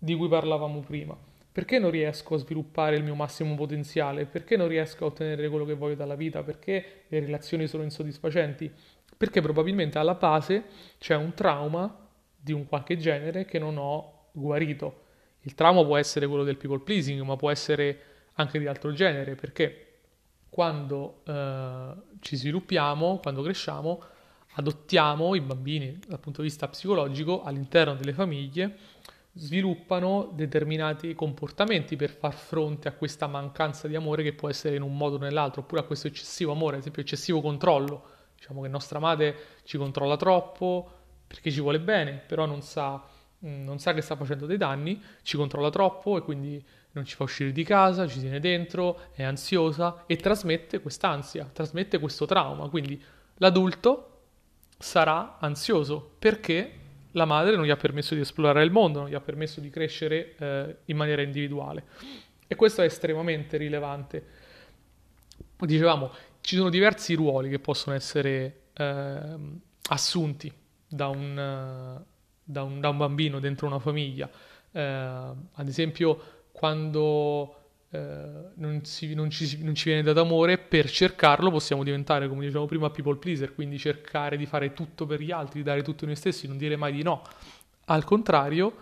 di 0.05 0.14
cui 0.14 0.29
parlavamo 0.29 0.81
prima. 0.81 1.16
Perché 1.51 1.79
non 1.79 1.90
riesco 1.90 2.35
a 2.35 2.38
sviluppare 2.38 2.97
il 2.97 3.05
mio 3.05 3.14
massimo 3.14 3.55
potenziale? 3.55 4.27
Perché 4.27 4.57
non 4.57 4.66
riesco 4.66 5.05
a 5.05 5.07
ottenere 5.07 5.49
quello 5.49 5.64
che 5.64 5.75
voglio 5.75 5.94
dalla 5.94 6.16
vita? 6.16 6.42
Perché 6.42 7.05
le 7.07 7.20
relazioni 7.20 7.66
sono 7.68 7.85
insoddisfacenti? 7.85 8.70
Perché 9.16 9.40
probabilmente 9.40 9.99
alla 9.99 10.14
base 10.14 10.64
c'è 10.99 11.14
un 11.14 11.33
trauma 11.33 12.09
di 12.37 12.53
un 12.53 12.66
qualche 12.66 12.97
genere 12.97 13.44
che 13.44 13.59
non 13.59 13.77
ho 13.79 14.29
guarito. 14.33 15.03
Il 15.46 15.54
trauma 15.54 15.85
può 15.85 15.96
essere 15.96 16.26
quello 16.26 16.44
del 16.44 16.57
people 16.57 16.80
pleasing, 16.80 17.20
ma 17.22 17.37
può 17.37 17.50
essere 17.50 18.00
anche 18.35 18.59
di 18.59 18.66
altro 18.66 18.92
genere, 18.92 19.35
perché 19.35 19.85
quando 20.48 21.22
eh, 21.24 21.92
ci 22.20 22.37
sviluppiamo, 22.37 23.18
quando 23.18 23.42
cresciamo, 23.42 24.02
adottiamo 24.54 25.35
i 25.35 25.40
bambini 25.40 25.98
dal 26.07 26.20
punto 26.20 26.40
di 26.40 26.48
vista 26.48 26.68
psicologico 26.68 27.42
all'interno 27.42 27.94
delle 27.94 28.12
famiglie, 28.12 28.76
sviluppano 29.33 30.30
determinati 30.33 31.14
comportamenti 31.14 31.96
per 31.96 32.11
far 32.11 32.35
fronte 32.35 32.88
a 32.88 32.92
questa 32.92 33.26
mancanza 33.26 33.88
di 33.88 33.96
amore 33.96 34.22
che 34.22 34.33
può 34.33 34.48
essere 34.48 34.76
in 34.76 34.83
un 34.83 34.96
modo 34.96 35.16
o 35.16 35.18
nell'altro, 35.18 35.62
oppure 35.62 35.80
a 35.80 35.85
questo 35.85 36.07
eccessivo 36.07 36.52
amore, 36.52 36.76
ad 36.76 36.80
esempio 36.80 37.02
eccessivo 37.02 37.40
controllo. 37.40 38.12
Diciamo 38.37 38.62
che 38.62 38.68
nostra 38.68 38.98
madre 38.98 39.37
ci 39.64 39.76
controlla 39.76 40.16
troppo 40.16 40.88
perché 41.26 41.50
ci 41.50 41.61
vuole 41.61 41.80
bene, 41.80 42.22
però 42.24 42.46
non 42.46 42.62
sa, 42.62 43.02
non 43.44 43.78
sa 43.78 43.92
che 43.92 44.00
sta 44.00 44.16
facendo 44.16 44.46
dei 44.46 44.57
danni, 44.57 45.00
ci 45.22 45.37
controlla 45.37 45.70
troppo 45.70 46.16
e 46.16 46.22
quindi 46.22 46.64
non 46.92 47.04
ci 47.04 47.14
fa 47.14 47.24
uscire 47.24 47.52
di 47.52 47.64
casa, 47.64 48.07
ci 48.07 48.20
tiene 48.20 48.40
dentro, 48.40 49.00
è 49.12 49.22
ansiosa 49.22 50.04
e 50.07 50.16
trasmette 50.16 50.80
quest'ansia, 50.80 51.48
trasmette 51.52 51.98
questo 51.98 52.24
trauma. 52.24 52.68
Quindi 52.68 53.02
l'adulto 53.37 54.11
sarà 54.78 55.38
ansioso 55.38 56.14
perché 56.18 56.80
la 57.12 57.24
madre 57.24 57.57
non 57.57 57.64
gli 57.64 57.70
ha 57.70 57.76
permesso 57.76 58.14
di 58.14 58.20
esplorare 58.20 58.64
il 58.64 58.70
mondo, 58.70 59.00
non 59.00 59.09
gli 59.09 59.14
ha 59.14 59.20
permesso 59.20 59.61
di 59.61 59.70
crescere 59.70 60.35
eh, 60.37 60.76
in 60.87 60.96
maniera 60.96 61.22
individuale. 61.22 61.85
E 62.46 62.54
questo 62.54 62.83
è 62.83 62.85
estremamente 62.85 63.57
rilevante. 63.57 64.26
Dicevamo, 65.57 66.12
ci 66.40 66.57
sono 66.57 66.70
diversi 66.70 67.14
ruoli 67.14 67.48
che 67.48 67.59
possono 67.59 67.94
essere 67.94 68.62
eh, 68.72 69.37
assunti 69.88 70.52
da 70.87 71.09
un, 71.09 72.04
da, 72.44 72.62
un, 72.62 72.80
da 72.80 72.90
un, 72.90 72.96
bambino 72.98 73.40
dentro 73.40 73.66
una 73.66 73.78
famiglia. 73.78 74.30
Eh, 74.70 74.80
ad 74.80 75.68
esempio, 75.68 76.20
quando 76.52 77.64
eh, 77.90 78.50
non, 78.54 78.85
si, 78.85 79.14
non, 79.14 79.30
ci, 79.30 79.62
non, 79.62 79.74
ci, 79.74 79.88
viene 79.88 80.02
dato 80.02 80.20
amore, 80.20 80.59
per 80.59 80.90
cercarlo 80.90 81.50
possiamo 81.50 81.83
diventare, 81.83 82.28
come 82.28 82.42
dicevamo 82.42 82.66
prima, 82.66 82.90
people 82.90 83.16
pleaser, 83.16 83.54
quindi 83.54 83.78
cercare 83.78 84.37
di 84.37 84.46
fare 84.46 84.72
tutto 84.72 85.07
per 85.07 85.20
gli 85.20 85.30
altri, 85.30 85.61
di 85.61 85.64
dare 85.64 85.83
tutto 85.83 86.04
noi 86.04 86.16
stessi, 86.16 86.46
non 86.46 86.57
dire 86.57 86.76
mai 86.76 86.92
di 86.92 87.02
no. 87.02 87.22
Al 87.87 88.04
contrario, 88.04 88.74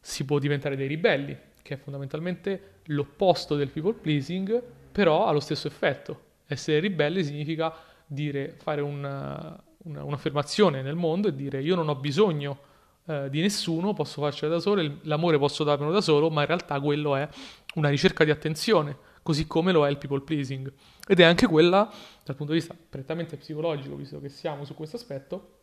si 0.00 0.24
può 0.24 0.38
diventare 0.38 0.76
dei 0.76 0.88
ribelli, 0.88 1.36
che 1.62 1.74
è 1.74 1.76
fondamentalmente 1.76 2.80
l'opposto 2.86 3.56
del 3.56 3.70
people 3.70 3.92
pleasing, 3.92 4.62
però 4.92 5.26
ha 5.26 5.32
lo 5.32 5.40
stesso 5.40 5.66
effetto. 5.66 6.20
Essere 6.46 6.80
ribelli 6.80 7.24
significa 7.24 7.74
dire, 8.06 8.54
fare 8.56 8.80
una, 8.80 9.60
una, 9.84 10.04
un'affermazione 10.04 10.82
nel 10.82 10.94
mondo 10.94 11.28
e 11.28 11.34
dire 11.34 11.60
io 11.60 11.74
non 11.74 11.88
ho 11.88 11.96
bisogno 11.96 12.58
eh, 13.06 13.30
di 13.30 13.40
nessuno, 13.40 13.92
posso 13.92 14.20
farcela 14.20 14.54
da 14.54 14.60
solo, 14.60 14.98
l'amore 15.02 15.38
posso 15.38 15.64
darmelo 15.64 15.92
da 15.92 16.00
solo, 16.00 16.30
ma 16.30 16.42
in 16.42 16.46
realtà 16.46 16.80
quello 16.80 17.16
è 17.16 17.28
una 17.74 17.88
ricerca 17.88 18.24
di 18.24 18.30
attenzione, 18.30 18.96
così 19.22 19.46
come 19.46 19.72
lo 19.72 19.86
è 19.86 19.90
il 19.90 19.98
people 19.98 20.20
pleasing. 20.20 20.72
Ed 21.06 21.20
è 21.20 21.24
anche 21.24 21.46
quella, 21.46 21.90
dal 22.24 22.36
punto 22.36 22.52
di 22.52 22.58
vista 22.58 22.74
prettamente 22.74 23.36
psicologico, 23.36 23.96
visto 23.96 24.20
che 24.20 24.28
siamo 24.28 24.64
su 24.64 24.74
questo 24.74 24.96
aspetto, 24.96 25.54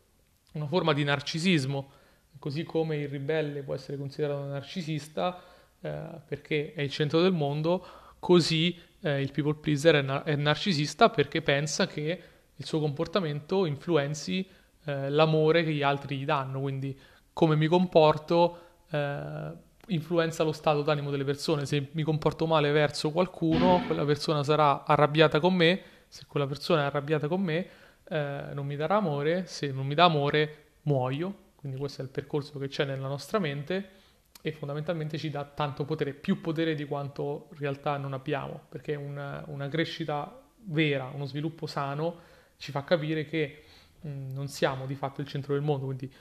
una 0.54 0.68
forma 0.68 0.94
di 0.94 1.04
narcisismo, 1.04 1.92
così 2.40 2.64
come 2.64 2.98
il 2.98 3.10
ribelle 3.10 3.64
può 3.64 3.74
essere 3.74 3.98
considerato 3.98 4.46
narcisista 4.46 5.42
eh, 5.82 6.22
perché 6.26 6.74
è 6.74 6.82
il 6.82 6.90
centro 6.90 7.22
del 7.22 7.34
mondo, 7.34 7.86
così 8.20 8.78
eh, 9.02 9.22
il 9.22 9.32
people 9.32 9.56
pleaser 9.56 9.96
è, 9.96 10.02
nar- 10.02 10.26
è, 10.26 10.36
narcisista 10.36 11.10
perché 11.10 11.42
pensa 11.42 11.88
che 11.88 12.22
il 12.56 12.66
suo 12.66 12.80
comportamento 12.80 13.66
influenzi 13.66 14.48
eh, 14.86 15.10
l'amore 15.10 15.64
che 15.64 15.74
gli 15.74 15.82
altri 15.82 16.18
gli 16.18 16.26
danno, 16.26 16.62
quindi 16.62 16.98
come 17.34 17.56
mi 17.56 17.68
comporto 17.68 18.60
eh, 18.90 19.52
influenza 19.88 20.44
lo 20.44 20.52
stato 20.52 20.82
d'animo 20.82 21.12
delle 21.12 21.24
persone. 21.24 21.66
Se 21.66 21.90
mi 21.92 22.04
comporto 22.04 22.46
male 22.46 22.72
verso 22.72 23.12
qualcuno, 23.12 23.84
quella 23.86 24.06
persona 24.06 24.44
sarà 24.44 24.86
arrabbiata 24.86 25.40
con 25.40 25.54
me. 25.54 25.82
Se 26.08 26.26
quella 26.28 26.48
persona 26.48 26.84
è 26.84 26.86
arrabbiata 26.86 27.28
con 27.28 27.42
me, 27.42 27.68
eh, 28.08 28.50
non 28.54 28.66
mi 28.66 28.76
darà 28.76 28.96
amore. 28.96 29.46
Se 29.48 29.72
non 29.72 29.86
mi 29.86 29.96
dà 29.96 30.06
amore, 30.06 30.66
muoio. 30.84 31.52
Quindi 31.56 31.78
questo 31.78 32.02
è 32.02 32.06
il 32.06 32.12
percorso 32.12 32.60
che 32.60 32.68
c'è 32.68 32.86
nella 32.86 33.08
nostra 33.08 33.40
mente 33.40 34.02
e 34.42 34.52
fondamentalmente 34.52 35.18
ci 35.18 35.30
dà 35.30 35.46
tanto 35.46 35.86
potere, 35.86 36.12
più 36.14 36.42
potere 36.42 36.76
di 36.76 36.84
quanto 36.84 37.48
in 37.54 37.60
realtà 37.60 37.96
non 37.96 38.12
abbiamo, 38.12 38.60
perché 38.68 38.96
una, 38.96 39.42
una 39.48 39.70
crescita 39.70 40.42
vera, 40.66 41.10
uno 41.14 41.26
sviluppo 41.26 41.66
sano 41.66 42.20
ci 42.58 42.72
fa 42.72 42.84
capire 42.84 43.26
che 43.26 43.64
mh, 44.02 44.34
non 44.34 44.50
siamo 44.50 44.86
di 44.86 44.96
fatto 44.96 45.22
il 45.22 45.28
centro 45.28 45.54
del 45.54 45.64
mondo, 45.64 45.86
quindi 45.86 46.14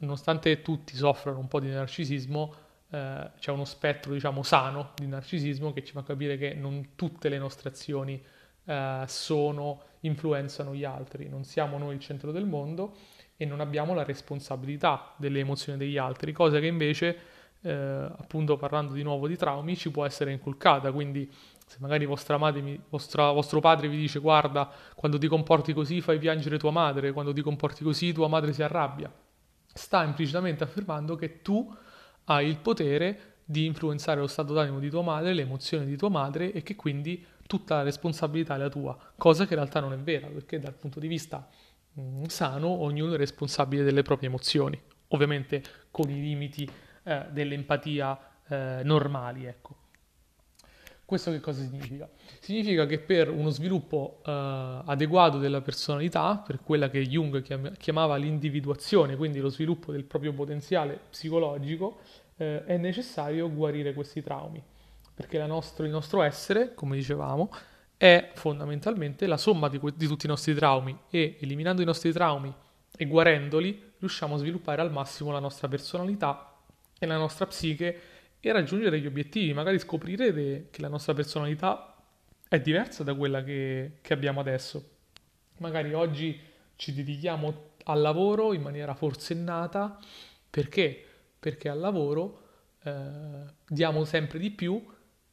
nonostante 0.00 0.62
tutti 0.62 0.96
soffrano 0.96 1.38
un 1.38 1.48
po' 1.48 1.60
di 1.60 1.68
narcisismo, 1.68 2.54
eh, 2.90 3.30
c'è 3.38 3.50
uno 3.50 3.64
spettro, 3.64 4.12
diciamo, 4.12 4.42
sano 4.42 4.92
di 4.94 5.06
narcisismo 5.06 5.72
che 5.72 5.84
ci 5.84 5.92
fa 5.92 6.02
capire 6.02 6.36
che 6.36 6.54
non 6.54 6.90
tutte 6.94 7.28
le 7.28 7.38
nostre 7.38 7.70
azioni 7.70 8.22
eh, 8.64 9.04
sono, 9.06 9.82
influenzano 10.00 10.74
gli 10.74 10.84
altri, 10.84 11.28
non 11.28 11.44
siamo 11.44 11.78
noi 11.78 11.94
il 11.94 12.00
centro 12.00 12.32
del 12.32 12.44
mondo 12.44 12.96
e 13.36 13.44
non 13.44 13.60
abbiamo 13.60 13.94
la 13.94 14.04
responsabilità 14.04 15.14
delle 15.16 15.40
emozioni 15.40 15.78
degli 15.78 15.96
altri, 15.96 16.32
cosa 16.32 16.60
che 16.60 16.66
invece, 16.66 17.18
eh, 17.62 17.72
appunto 17.72 18.56
parlando 18.56 18.92
di 18.92 19.02
nuovo 19.02 19.26
di 19.26 19.36
traumi, 19.36 19.76
ci 19.76 19.90
può 19.90 20.04
essere 20.04 20.30
inculcata, 20.32 20.92
quindi 20.92 21.30
se 21.66 21.78
magari 21.80 22.04
vostra 22.04 22.36
madre, 22.36 22.80
vostra, 22.88 23.30
vostro 23.32 23.60
padre 23.60 23.88
vi 23.88 23.96
dice 23.96 24.18
guarda, 24.18 24.70
quando 24.94 25.18
ti 25.18 25.26
comporti 25.26 25.72
così 25.72 26.00
fai 26.00 26.18
piangere 26.18 26.58
tua 26.58 26.70
madre, 26.70 27.12
quando 27.12 27.32
ti 27.32 27.40
comporti 27.40 27.82
così 27.82 28.12
tua 28.12 28.28
madre 28.28 28.52
si 28.52 28.62
arrabbia, 28.62 29.10
sta 29.72 30.02
implicitamente 30.04 30.64
affermando 30.64 31.16
che 31.16 31.42
tu 31.42 31.74
hai 32.24 32.48
il 32.48 32.58
potere 32.58 33.36
di 33.44 33.66
influenzare 33.66 34.20
lo 34.20 34.26
stato 34.26 34.52
d'animo 34.52 34.78
di 34.78 34.88
tua 34.88 35.02
madre, 35.02 35.34
le 35.34 35.42
emozioni 35.42 35.84
di 35.84 35.96
tua 35.96 36.08
madre 36.08 36.52
e 36.52 36.62
che 36.62 36.76
quindi 36.76 37.24
tutta 37.46 37.76
la 37.76 37.82
responsabilità 37.82 38.54
è 38.54 38.58
la 38.58 38.68
tua, 38.68 38.96
cosa 39.16 39.44
che 39.44 39.54
in 39.54 39.58
realtà 39.58 39.80
non 39.80 39.92
è 39.92 39.98
vera, 39.98 40.26
perché 40.28 40.58
dal 40.58 40.74
punto 40.74 41.00
di 41.00 41.08
vista 41.08 41.46
mh, 41.92 42.02
mm, 42.02 42.24
sano 42.24 42.68
ognuno 42.68 43.14
è 43.14 43.16
responsabile 43.16 43.82
delle 43.82 44.02
proprie 44.02 44.28
emozioni, 44.28 44.80
ovviamente 45.08 45.62
con 45.90 46.08
i 46.08 46.20
limiti 46.20 46.68
eh, 47.02 47.26
dell'empatia 47.30 48.18
eh, 48.48 48.80
normali, 48.84 49.44
ecco. 49.44 49.81
Questo 51.12 51.30
che 51.30 51.40
cosa 51.40 51.60
significa? 51.60 52.08
Significa 52.40 52.86
che 52.86 52.98
per 52.98 53.28
uno 53.28 53.50
sviluppo 53.50 54.22
eh, 54.24 54.30
adeguato 54.30 55.36
della 55.36 55.60
personalità, 55.60 56.38
per 56.38 56.62
quella 56.62 56.88
che 56.88 57.06
Jung 57.06 57.76
chiamava 57.76 58.16
l'individuazione, 58.16 59.14
quindi 59.14 59.38
lo 59.38 59.50
sviluppo 59.50 59.92
del 59.92 60.04
proprio 60.04 60.32
potenziale 60.32 60.98
psicologico, 61.10 61.98
eh, 62.38 62.64
è 62.64 62.78
necessario 62.78 63.52
guarire 63.52 63.92
questi 63.92 64.22
traumi, 64.22 64.62
perché 65.12 65.44
nostro, 65.44 65.84
il 65.84 65.90
nostro 65.90 66.22
essere, 66.22 66.72
come 66.72 66.96
dicevamo, 66.96 67.50
è 67.98 68.30
fondamentalmente 68.32 69.26
la 69.26 69.36
somma 69.36 69.68
di, 69.68 69.78
di 69.94 70.06
tutti 70.06 70.24
i 70.24 70.30
nostri 70.30 70.54
traumi 70.54 70.98
e 71.10 71.36
eliminando 71.42 71.82
i 71.82 71.84
nostri 71.84 72.10
traumi 72.10 72.50
e 72.96 73.04
guarendoli 73.04 73.92
riusciamo 73.98 74.36
a 74.36 74.38
sviluppare 74.38 74.80
al 74.80 74.90
massimo 74.90 75.30
la 75.30 75.40
nostra 75.40 75.68
personalità 75.68 76.54
e 76.98 77.04
la 77.04 77.18
nostra 77.18 77.44
psiche 77.44 78.00
e 78.44 78.52
raggiungere 78.52 78.98
gli 78.98 79.06
obiettivi. 79.06 79.52
Magari 79.54 79.78
scoprirete 79.78 80.68
che 80.70 80.80
la 80.80 80.88
nostra 80.88 81.14
personalità 81.14 81.94
è 82.48 82.60
diversa 82.60 83.04
da 83.04 83.14
quella 83.14 83.42
che, 83.44 83.98
che 84.02 84.12
abbiamo 84.12 84.40
adesso. 84.40 84.90
Magari 85.58 85.94
oggi 85.94 86.38
ci 86.76 86.92
dedichiamo 86.92 87.70
al 87.84 88.00
lavoro 88.00 88.52
in 88.52 88.62
maniera 88.62 88.94
forsennata 88.94 89.98
perché? 90.50 91.04
Perché 91.38 91.68
al 91.68 91.78
lavoro 91.78 92.40
eh, 92.82 92.92
diamo 93.68 94.04
sempre 94.04 94.38
di 94.38 94.50
più 94.50 94.84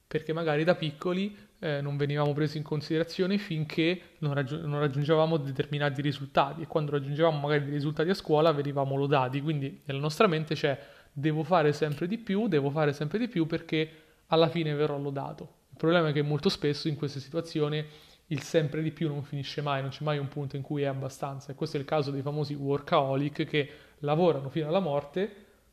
perché 0.07 0.33
magari 0.33 0.63
da 0.63 0.75
piccoli 0.75 1.37
eh, 1.59 1.81
non 1.81 1.97
venivamo 1.97 2.33
presi 2.33 2.57
in 2.57 2.63
considerazione 2.63 3.37
finché 3.37 4.01
non, 4.19 4.33
raggi- 4.33 4.59
non, 4.59 4.79
raggiungevamo 4.79 5.37
determinati 5.37 6.01
risultati 6.01 6.61
e 6.61 6.67
quando 6.67 6.91
raggiungevamo 6.91 7.37
magari 7.37 7.65
dei 7.65 7.73
risultati 7.73 8.09
a 8.09 8.13
scuola 8.13 8.51
venivamo 8.51 8.95
lodati, 8.95 9.41
quindi 9.41 9.81
nella 9.85 9.99
nostra 9.99 10.25
mente 10.27 10.55
c'è 10.55 10.79
devo 11.11 11.43
fare 11.43 11.73
sempre 11.73 12.07
di 12.07 12.17
più, 12.17 12.47
devo 12.47 12.69
fare 12.69 12.93
sempre 12.93 13.19
di 13.19 13.27
più 13.27 13.45
perché 13.45 13.89
alla 14.27 14.47
fine 14.47 14.73
verrò 14.73 14.97
lodato. 14.97 15.57
Il 15.71 15.77
problema 15.77 16.09
è 16.09 16.11
che 16.11 16.21
molto 16.21 16.49
spesso 16.49 16.87
in 16.87 16.95
queste 16.95 17.19
situazioni 17.19 17.85
il 18.31 18.41
sempre 18.41 18.81
di 18.81 18.91
più 18.91 19.07
non 19.07 19.23
finisce 19.23 19.61
mai, 19.61 19.81
non 19.81 19.89
c'è 19.89 20.03
mai 20.03 20.17
un 20.17 20.27
punto 20.27 20.55
in 20.55 20.61
cui 20.61 20.83
è 20.83 20.85
abbastanza. 20.85 21.51
E 21.51 21.55
questo 21.55 21.77
è 21.77 21.79
il 21.79 21.85
caso 21.85 22.11
dei 22.11 22.21
famosi 22.21 22.53
workaholic 22.53 23.45
che 23.45 23.71
lavorano 23.99 24.49
fino 24.49 24.67
alla 24.67 24.79
morte 24.79 25.29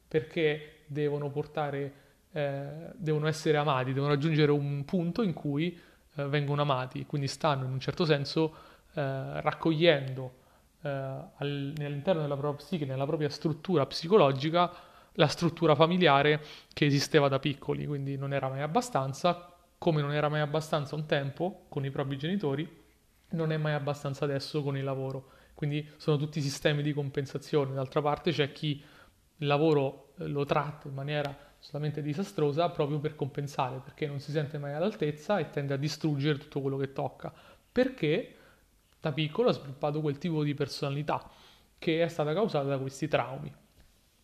perché 0.09 0.83
devono 0.87 1.31
portare, 1.31 1.93
eh, 2.33 2.69
devono 2.95 3.27
essere 3.27 3.57
amati, 3.59 3.93
devono 3.93 4.13
raggiungere 4.13 4.53
un 4.53 4.85
punto 4.85 5.23
in 5.23 5.33
cui 5.33 5.79
eh, 6.15 6.25
vengono 6.29 6.63
amati, 6.63 7.05
quindi 7.05 7.29
stanno 7.29 7.65
in 7.65 7.73
un 7.73 7.81
certo 7.81 8.05
senso 8.05 8.55
eh, 8.95 9.41
raccogliendo 9.41 10.35
eh, 10.83 10.89
al, 10.89 11.75
all'interno 11.77 12.23
della 12.23 12.37
propria 12.37 12.65
psiche, 12.65 12.87
nella 12.87 13.05
propria 13.05 13.29
struttura 13.29 13.85
psicologica, 13.85 14.73
la 15.17 15.27
struttura 15.27 15.75
familiare 15.75 16.43
che 16.73 16.87
esisteva 16.87 17.29
da 17.29 17.39
piccoli, 17.39 17.87
quindi 17.87 18.17
non 18.17 18.33
era 18.33 18.49
mai 18.49 18.63
abbastanza, 18.63 19.53
come 19.79 20.01
non 20.01 20.13
era 20.13 20.29
mai 20.29 20.41
abbastanza 20.41 20.95
un 20.95 21.07
tempo 21.07 21.67
con 21.69 21.85
i 21.85 21.91
propri 21.91 22.17
genitori, 22.17 22.85
non 23.31 23.53
è 23.53 23.57
mai 23.57 23.75
abbastanza 23.75 24.25
adesso 24.25 24.63
con 24.63 24.77
il 24.77 24.85
lavoro. 24.85 25.31
Quindi 25.55 25.89
sono 25.97 26.17
tutti 26.17 26.41
sistemi 26.41 26.83
di 26.83 26.93
compensazione. 26.93 27.75
D'altra 27.75 28.03
parte 28.03 28.31
c'è 28.31 28.53
chi 28.53 28.83
il 29.39 29.47
lavoro 29.47 30.13
eh, 30.19 30.27
lo 30.27 30.45
tratta 30.45 30.89
in 30.89 30.95
maniera 30.95 31.35
assolutamente 31.59 32.03
disastrosa 32.03 32.69
proprio 32.69 32.99
per 32.99 33.17
compensare, 33.17 33.81
perché 33.83 34.07
non 34.07 34.21
si 34.21 34.31
sente 34.31 34.59
mai 34.59 34.75
all'altezza 34.75 35.39
e 35.39 35.51
tende 35.51 35.75
a 35.75 35.79
distruggere 35.79 36.39
tutto 36.39 36.61
quello 36.61 36.77
che 36.77 36.93
tocca, 36.93 37.33
perché 37.73 38.35
da 39.01 39.13
piccolo 39.13 39.49
ha 39.49 39.53
sviluppato 39.53 40.01
quel 40.01 40.19
tipo 40.19 40.43
di 40.43 40.55
personalità 40.55 41.29
che 41.79 42.03
è 42.03 42.09
stata 42.09 42.33
causata 42.33 42.67
da 42.67 42.79
questi 42.79 43.09
traumi. 43.09 43.53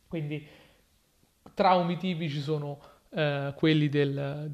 Quindi 0.06 0.46
traumi 1.54 1.96
tipici 1.96 2.40
sono 2.40 2.80
eh, 3.10 3.52
quelli 3.56 3.88
del, 3.88 4.50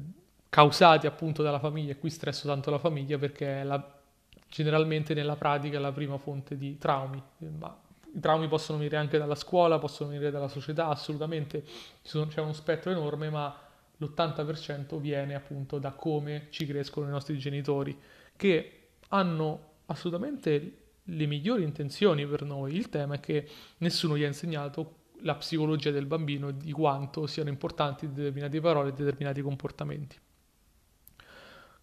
causati 0.49 1.07
appunto 1.07 1.43
dalla 1.43 1.59
famiglia, 1.59 1.95
qui 1.95 2.09
stresso 2.09 2.47
tanto 2.47 2.71
la 2.71 2.79
famiglia 2.79 3.17
perché 3.17 3.63
la, 3.63 3.99
generalmente 4.47 5.13
nella 5.13 5.35
pratica 5.35 5.77
è 5.77 5.79
la 5.79 5.91
prima 5.91 6.17
fonte 6.17 6.57
di 6.57 6.77
traumi, 6.77 7.21
ma 7.57 7.77
i 8.11 8.19
traumi 8.19 8.47
possono 8.47 8.79
venire 8.79 8.97
anche 8.97 9.19
dalla 9.19 9.35
scuola, 9.35 9.77
possono 9.77 10.09
venire 10.09 10.31
dalla 10.31 10.47
società, 10.47 10.87
assolutamente 10.87 11.63
sono, 12.01 12.25
c'è 12.27 12.41
uno 12.41 12.53
spettro 12.53 12.89
enorme, 12.91 13.29
ma 13.29 13.55
l'80% 13.97 14.97
viene 14.99 15.35
appunto 15.35 15.77
da 15.77 15.91
come 15.91 16.47
ci 16.49 16.65
crescono 16.65 17.07
i 17.07 17.11
nostri 17.11 17.37
genitori, 17.37 17.97
che 18.35 18.87
hanno 19.09 19.67
assolutamente 19.85 20.77
le 21.03 21.25
migliori 21.27 21.63
intenzioni 21.63 22.25
per 22.25 22.43
noi. 22.43 22.75
Il 22.75 22.89
tema 22.89 23.15
è 23.15 23.19
che 23.19 23.47
nessuno 23.77 24.17
gli 24.17 24.23
ha 24.23 24.27
insegnato 24.27 24.95
la 25.21 25.35
psicologia 25.35 25.91
del 25.91 26.05
bambino 26.05 26.51
di 26.51 26.71
quanto 26.71 27.27
siano 27.27 27.49
importanti 27.49 28.11
determinate 28.11 28.59
parole 28.61 28.89
e 28.89 28.93
determinati 28.93 29.41
comportamenti. 29.41 30.17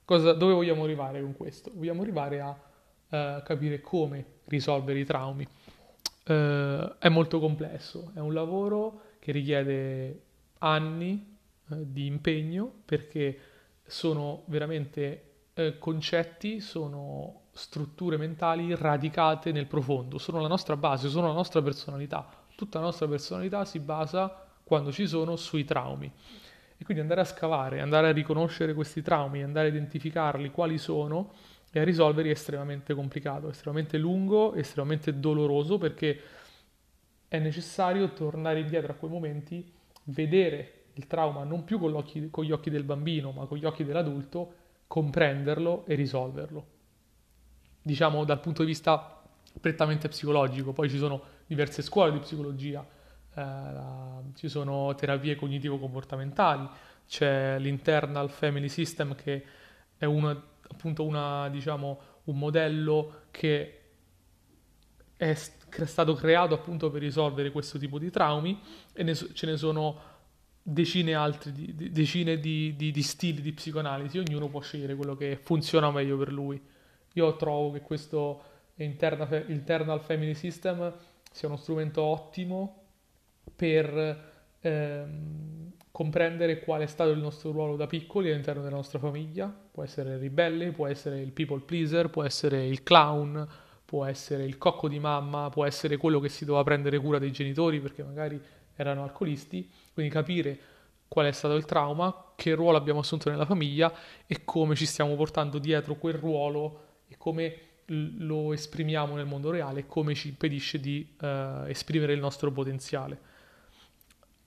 Cosa, 0.05 0.33
dove 0.35 0.53
vogliamo 0.53 0.85
arrivare 0.85 1.21
con 1.21 1.35
questo? 1.37 1.73
Vogliamo 1.75 2.03
arrivare 2.03 2.41
a 2.41 2.51
uh, 2.51 3.43
capire 3.43 3.81
come 3.81 4.25
risolvere 4.45 5.01
i 5.01 5.05
traumi. 5.05 5.47
Uh, 6.27 6.97
è 6.99 7.09
molto 7.09 7.41
complesso, 7.41 8.11
è 8.15 8.21
un 8.21 8.33
lavoro 8.33 9.03
che 9.19 9.33
richiede 9.33 10.23
anni 10.59 11.37
uh, 11.69 11.85
di 11.85 12.07
impegno 12.07 12.73
perché 12.85 13.39
sono 13.85 14.43
veramente 14.47 15.23
concetti, 15.79 16.61
sono 16.61 17.45
strutture 17.53 18.19
mentali 18.19 18.75
radicate 18.77 19.53
nel 19.53 19.67
profondo, 19.67 20.19
sono 20.19 20.39
la 20.41 20.49
nostra 20.49 20.77
base, 20.77 21.09
sono 21.09 21.29
la 21.29 21.33
nostra 21.33 21.63
personalità. 21.63 22.45
Tutta 22.57 22.81
la 22.81 22.87
nostra 22.87 23.07
personalità 23.07 23.65
si 23.65 23.79
basa 23.79 24.45
quando 24.65 24.91
ci 24.91 25.07
sono 25.07 25.37
sui 25.37 25.65
traumi. 25.65 26.11
E 26.79 26.85
quindi 26.85 27.03
andare 27.03 27.21
a 27.21 27.25
scavare, 27.25 27.81
andare 27.81 28.09
a 28.09 28.13
riconoscere 28.13 28.75
questi 28.75 29.01
traumi, 29.01 29.43
andare 29.43 29.69
a 29.69 29.71
identificarli, 29.71 30.51
quali 30.51 30.79
sono, 30.79 31.33
e 31.71 31.81
a 31.81 31.85
risolverli 31.85 32.31
è 32.31 32.33
estremamente 32.33 32.95
complicato, 32.95 33.51
estremamente 33.51 33.99
lungo, 33.99 34.55
estremamente 34.55 35.21
doloroso 35.21 35.77
perché 35.79 36.21
è 37.29 37.39
necessario 37.39 38.13
tornare 38.13 38.61
indietro 38.61 38.93
a 38.93 38.95
quei 38.95 39.11
momenti, 39.11 39.73
vedere 40.05 40.85
il 40.95 41.07
trauma 41.07 41.45
non 41.45 41.65
più 41.65 41.79
con, 41.79 41.93
con 42.31 42.45
gli 42.45 42.53
occhi 42.53 42.71
del 42.71 42.85
bambino, 42.85 43.33
ma 43.33 43.45
con 43.45 43.59
gli 43.59 43.67
occhi 43.67 43.85
dell'adulto, 43.85 44.55
comprenderlo 44.87 45.85
e 45.87 45.95
risolverlo. 45.95 46.67
Diciamo 47.83 48.25
dal 48.25 48.41
punto 48.41 48.63
di 48.63 48.69
vista 48.69 49.16
prettamente 49.61 50.09
psicologico, 50.09 50.73
poi 50.73 50.89
ci 50.89 50.99
sono 50.99 51.23
diverse 51.47 51.83
scuole 51.83 52.13
di 52.13 52.19
psicologia, 52.19 52.87
eh, 53.35 53.43
ci 54.35 54.49
sono 54.49 54.95
terapie 54.95 55.37
cognitivo-comportamentali, 55.37 56.69
c'è 57.07 57.59
l'internal 57.59 58.31
family 58.31 58.69
system 58.69 59.15
che 59.15 59.45
è 59.97 60.05
una, 60.05 60.31
appunto 60.69 61.05
una, 61.05 61.49
diciamo, 61.49 62.01
un 62.25 62.39
modello 62.39 63.23
che 63.31 63.81
è 65.17 65.35
stato 65.35 66.15
creato 66.15 66.55
appunto 66.55 66.91
per 66.91 67.01
risolvere 67.01 67.51
questo 67.51 67.79
tipo 67.79 67.99
di 67.99 68.11
traumi 68.11 68.61
e 68.93 69.03
ne, 69.03 69.15
ce 69.15 69.47
ne 69.47 69.57
sono 69.57 70.15
decine, 70.63 71.15
altri, 71.15 71.75
decine 71.91 72.39
di, 72.39 72.75
di, 72.77 72.91
di, 72.91 73.03
stili 73.03 73.41
di 73.41 73.53
psicoanalisi, 73.53 74.19
ognuno 74.19 74.49
può 74.49 74.61
scegliere 74.61 74.97
quello 74.97 75.15
che 75.15 75.39
funziona 75.41 75.91
meglio 75.91 76.19
per 76.19 76.33
lui. 76.33 76.61
Io 77.15 77.37
trovo 77.37 77.71
che 77.71 77.81
questo 77.81 78.43
internal, 78.77 79.45
internal 79.49 80.01
family 80.01 80.35
system 80.35 80.93
sia 81.31 81.49
uno 81.49 81.57
strumento 81.57 82.03
ottimo 82.03 82.83
per 83.55 84.35
ehm, 84.61 85.73
comprendere 85.91 86.61
qual 86.61 86.83
è 86.83 86.87
stato 86.87 87.11
il 87.11 87.19
nostro 87.19 87.53
ruolo 87.53 87.77
da 87.77 87.87
piccoli 87.87 88.31
all'interno 88.31 88.63
della 88.63 88.77
nostra 88.77 88.99
famiglia. 88.99 89.47
Può 89.47 89.83
essere 89.83 90.15
il 90.15 90.19
ribelle, 90.19 90.73
può 90.73 90.87
essere 90.87 91.21
il 91.21 91.33
people 91.33 91.61
pleaser, 91.61 92.11
può 92.11 92.23
essere 92.23 92.67
il 92.67 92.83
clown, 92.83 93.47
può 93.85 94.05
essere 94.05 94.45
il 94.45 94.59
cocco 94.59 94.89
di 94.89 94.99
mamma, 94.99 95.49
può 95.49 95.65
essere 95.65 95.97
quello 95.97 96.21
che 96.21 96.29
si 96.29 96.45
doveva 96.45 96.65
prendere 96.65 96.99
cura 96.99 97.19
dei 97.19 97.31
genitori 97.33 97.81
perché 97.81 98.03
magari 98.03 98.41
erano 98.75 99.03
alcolisti. 99.03 99.71
Quindi 99.93 100.13
capire 100.13 100.59
qual 101.09 101.27
è 101.27 101.33
stato 101.33 101.55
il 101.55 101.65
trauma, 101.65 102.33
che 102.35 102.55
ruolo 102.55 102.77
abbiamo 102.77 103.01
assunto 103.01 103.31
nella 103.31 103.47
famiglia 103.47 103.93
e 104.27 104.45
come 104.45 104.75
ci 104.75 104.87
stiamo 104.87 105.15
portando 105.15 105.59
dietro 105.59 105.95
quel 105.95 106.15
ruolo 106.15 106.81
e 107.09 107.17
come 107.17 107.59
lo 107.87 108.53
esprimiamo 108.53 109.15
nel 109.15 109.27
mondo 109.27 109.51
reale 109.51 109.87
come 109.87 110.15
ci 110.15 110.29
impedisce 110.29 110.81
di 110.81 111.15
uh, 111.21 111.67
esprimere 111.67 112.13
il 112.13 112.21
nostro 112.21 112.51
potenziale. 112.51 113.35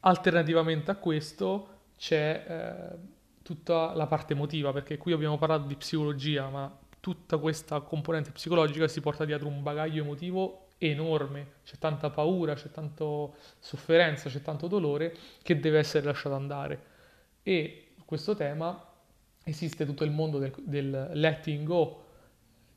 Alternativamente 0.01 0.91
a 0.91 0.95
questo 0.95 1.77
c'è 1.97 2.45
eh, 2.47 2.97
tutta 3.41 3.93
la 3.93 4.07
parte 4.07 4.31
emotiva, 4.31 4.71
perché 4.71 4.97
qui 4.97 5.11
abbiamo 5.11 5.37
parlato 5.37 5.67
di 5.67 5.75
psicologia, 5.75 6.47
ma 6.47 6.73
tutta 7.01 7.37
questa 7.37 7.81
componente 7.81 8.31
psicologica 8.31 8.87
si 8.87 9.01
porta 9.01 9.25
dietro 9.25 9.47
un 9.47 9.61
bagaglio 9.61 10.03
emotivo 10.03 10.67
enorme, 10.77 11.55
c'è 11.65 11.77
tanta 11.77 12.09
paura, 12.09 12.53
c'è 12.53 12.71
tanta 12.71 13.03
sofferenza, 13.59 14.29
c'è 14.29 14.41
tanto 14.41 14.67
dolore 14.67 15.15
che 15.41 15.59
deve 15.59 15.79
essere 15.79 16.05
lasciato 16.05 16.35
andare. 16.35 16.83
E 17.43 17.95
questo 18.05 18.35
tema 18.35 18.81
esiste 19.43 19.85
tutto 19.85 20.05
il 20.05 20.11
mondo 20.11 20.39
del, 20.39 20.53
del 20.59 21.11
letting 21.13 21.65
go, 21.65 22.03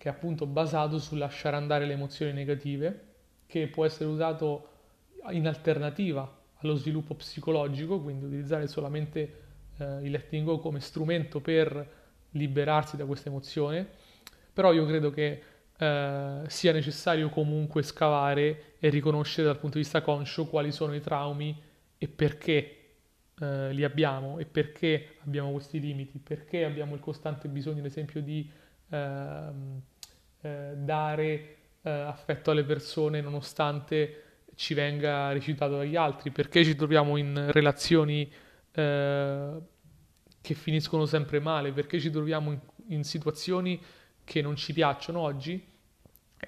che 0.03 0.09
è 0.09 0.11
appunto 0.11 0.47
basato 0.47 0.99
sul 0.99 1.19
lasciare 1.19 1.55
andare 1.55 1.87
le 1.87 1.93
emozioni 1.93 2.33
negative, 2.33 3.05
che 3.47 3.69
può 3.69 3.85
essere 3.85 4.07
usato 4.07 4.71
in 5.31 5.47
alternativa 5.47 6.29
allo 6.57 6.75
sviluppo 6.75 7.15
psicologico, 7.15 8.01
quindi 8.01 8.25
utilizzare 8.25 8.67
solamente 8.67 9.21
eh, 9.77 10.01
il 10.03 10.11
letting 10.11 10.45
go 10.45 10.59
come 10.59 10.81
strumento 10.81 11.39
per 11.39 11.89
liberarsi 12.31 12.97
da 12.97 13.05
questa 13.05 13.29
emozione, 13.29 13.87
però 14.53 14.73
io 14.73 14.85
credo 14.87 15.11
che 15.11 15.43
eh, 15.77 16.41
sia 16.49 16.73
necessario 16.73 17.29
comunque 17.29 17.85
scavare 17.85 18.75
e 18.81 18.89
riconoscere 18.89 19.47
dal 19.47 19.61
punto 19.61 19.77
di 19.77 19.85
vista 19.85 20.03
conscio 20.03 20.47
quali 20.47 20.73
sono 20.73 20.97
i 20.97 21.01
traumi 21.01 21.57
e 21.97 22.09
perché 22.09 22.95
eh, 23.39 23.73
li 23.73 23.85
abbiamo 23.85 24.41
e 24.41 24.47
perché 24.47 25.19
abbiamo 25.25 25.53
questi 25.53 25.79
limiti, 25.79 26.19
perché 26.19 26.65
abbiamo 26.65 26.95
il 26.95 27.01
costante 27.01 27.47
bisogno, 27.47 27.79
ad 27.79 27.87
esempio, 27.87 28.21
di 28.21 28.51
ehm, 28.89 29.83
eh, 30.43 30.73
dare 30.77 31.57
eh, 31.83 31.91
affetto 31.91 32.51
alle 32.51 32.65
persone 32.65 33.21
nonostante 33.21 34.23
ci 34.55 34.75
venga 34.75 35.31
rifiutato 35.33 35.77
dagli 35.77 35.97
altri, 35.97 36.31
perché 36.31 36.65
ci 36.65 36.77
troviamo 36.77 37.17
in 37.17 37.51
relazioni 37.53 38.31
eh, 38.73 39.61
che 40.41 40.55
finiscono 40.55 41.07
sempre 41.07 41.41
male, 41.41 41.73
perché 41.73 41.99
ci 41.99 42.11
troviamo 42.11 42.53
in, 42.53 42.61
in 42.89 43.05
situazioni 43.05 43.81
che 44.25 44.43
non 44.43 44.57
ci 44.57 44.73
piacciono 44.73 45.21
oggi? 45.21 45.71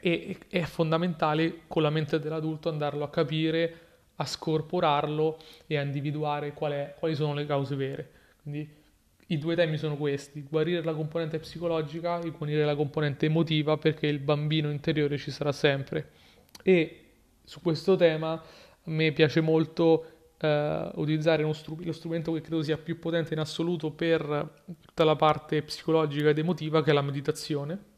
E 0.01 0.39
è 0.49 0.63
fondamentale 0.63 1.63
con 1.67 1.83
la 1.83 1.91
mente 1.91 2.19
dell'adulto 2.19 2.69
andarlo 2.69 3.05
a 3.05 3.11
capire, 3.11 3.79
a 4.17 4.27
scorporarlo 4.27 5.39
e 5.67 5.79
a 5.79 5.83
individuare 5.83 6.53
qual 6.53 6.73
è, 6.73 6.95
quali 6.99 7.15
sono 7.15 7.35
le 7.35 7.47
cause 7.47 7.75
vere. 7.75 8.11
Quindi 8.43 8.83
i 9.29 9.39
due 9.39 9.55
temi 9.55 9.79
sono 9.79 9.97
questi, 9.97 10.45
guarire 10.49 10.83
la 10.83 10.93
componente 10.93 11.39
psicologica 11.39 12.21
e 12.21 12.31
guarire 12.31 12.65
la 12.65 12.75
componente 12.75 13.27
emotiva 13.27 13.77
perché 13.77 14.07
il 14.07 14.19
bambino 14.19 14.71
interiore 14.71 15.17
ci 15.17 15.31
sarà 15.31 15.53
sempre. 15.53 16.11
E 16.63 17.01
su 17.43 17.61
questo 17.61 17.97
tema 17.97 18.33
a 18.33 18.91
me 18.91 19.13
piace 19.13 19.41
molto 19.41 20.07
eh, 20.39 20.91
utilizzare 20.95 21.51
stru- 21.55 21.85
lo 21.85 21.93
strumento 21.93 22.33
che 22.33 22.43
credo 22.43 22.63
sia 22.63 22.77
più 22.77 22.99
potente 22.99 23.33
in 23.33 23.41
assoluto 23.41 23.91
per 23.91 24.63
tutta 24.81 25.05
la 25.05 25.17
parte 25.17 25.63
psicologica 25.63 26.29
ed 26.29 26.39
emotiva 26.39 26.83
che 26.83 26.91
è 26.91 26.95
la 26.95 27.03
meditazione. 27.03 27.93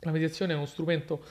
La 0.00 0.12
meditazione 0.12 0.52
è 0.52 0.56
uno 0.56 0.66
strumento 0.66 1.22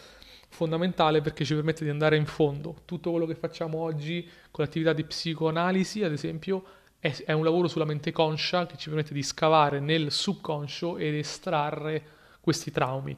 fondamentale 0.50 1.22
perché 1.22 1.46
ci 1.46 1.54
permette 1.54 1.84
di 1.84 1.90
andare 1.90 2.18
in 2.18 2.26
fondo. 2.26 2.82
Tutto 2.86 3.12
quello 3.12 3.26
che 3.26 3.36
facciamo 3.36 3.80
oggi 3.80 4.28
con 4.52 4.66
l'attività 4.66 4.94
di 4.94 5.04
psicoanalisi, 5.04 6.04
ad 6.04 6.12
esempio, 6.12 6.64
è, 7.00 7.16
è 7.26 7.32
un 7.32 7.44
lavoro 7.44 7.68
sulla 7.68 7.86
mente 7.86 8.12
conscia 8.12 8.66
che 8.66 8.78
ci 8.78 8.90
permette 8.90 9.14
di 9.14 9.24
scavare 9.24 9.80
nel 9.80 10.12
subconscio 10.12 10.98
ed 10.98 11.16
estrarre 11.16 12.04
questi 12.42 12.72
traumi. 12.72 13.16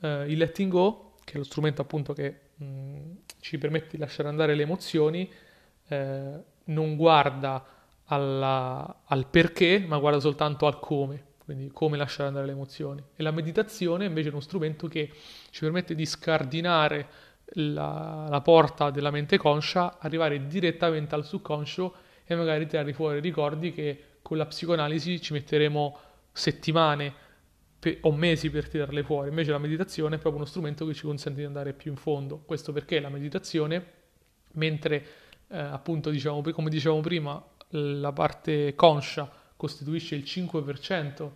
Uh, 0.00 0.22
il 0.26 0.36
letting 0.36 0.70
go, 0.70 1.14
che 1.24 1.34
è 1.34 1.36
lo 1.38 1.44
strumento 1.44 1.82
appunto 1.82 2.12
che 2.12 2.40
mh, 2.54 2.64
mm, 2.64 3.12
ci 3.40 3.58
permette 3.58 3.88
di 3.90 3.98
lasciare 3.98 4.28
andare 4.28 4.54
le 4.54 4.62
emozioni, 4.62 5.30
eh, 5.88 6.42
non 6.64 6.96
guarda 6.96 7.64
alla, 8.04 9.02
al 9.04 9.26
perché, 9.26 9.84
ma 9.86 9.98
guarda 9.98 10.20
soltanto 10.20 10.66
al 10.66 10.78
come, 10.78 11.24
quindi 11.44 11.70
come 11.72 11.96
lasciare 11.96 12.28
andare 12.28 12.46
le 12.46 12.52
emozioni. 12.52 13.02
E 13.16 13.22
la 13.22 13.30
meditazione 13.30 14.04
invece 14.04 14.28
è 14.28 14.32
uno 14.32 14.40
strumento 14.40 14.86
che 14.86 15.10
ci 15.50 15.60
permette 15.60 15.94
di 15.94 16.06
scardinare 16.06 17.08
la, 17.52 18.26
la 18.28 18.40
porta 18.42 18.90
della 18.90 19.10
mente 19.10 19.38
conscia, 19.38 19.98
arrivare 19.98 20.46
direttamente 20.46 21.14
al 21.14 21.24
subconscio 21.24 21.94
e 22.30 22.34
magari 22.36 22.66
tirare 22.66 22.92
fuori 22.92 23.20
ricordi 23.20 23.72
che 23.72 24.02
con 24.20 24.36
la 24.36 24.44
psicoanalisi 24.44 25.18
ci 25.20 25.32
metteremo 25.32 25.98
settimane 26.30 27.14
pe- 27.78 27.98
o 28.02 28.12
mesi 28.12 28.50
per 28.50 28.68
tirarle 28.68 29.02
fuori. 29.02 29.30
Invece 29.30 29.50
la 29.50 29.58
meditazione 29.58 30.16
è 30.16 30.18
proprio 30.18 30.42
uno 30.42 30.44
strumento 30.44 30.86
che 30.86 30.92
ci 30.92 31.04
consente 31.04 31.40
di 31.40 31.46
andare 31.46 31.72
più 31.72 31.90
in 31.90 31.96
fondo. 31.96 32.42
Questo 32.44 32.70
perché 32.70 33.00
la 33.00 33.08
meditazione, 33.08 33.84
mentre 34.52 35.06
eh, 35.48 35.58
appunto 35.58 36.10
diciamo, 36.10 36.42
come 36.52 36.68
dicevamo 36.68 37.00
prima, 37.00 37.42
la 37.70 38.12
parte 38.12 38.74
conscia 38.74 39.30
costituisce 39.56 40.14
il 40.14 40.24
5% 40.24 41.30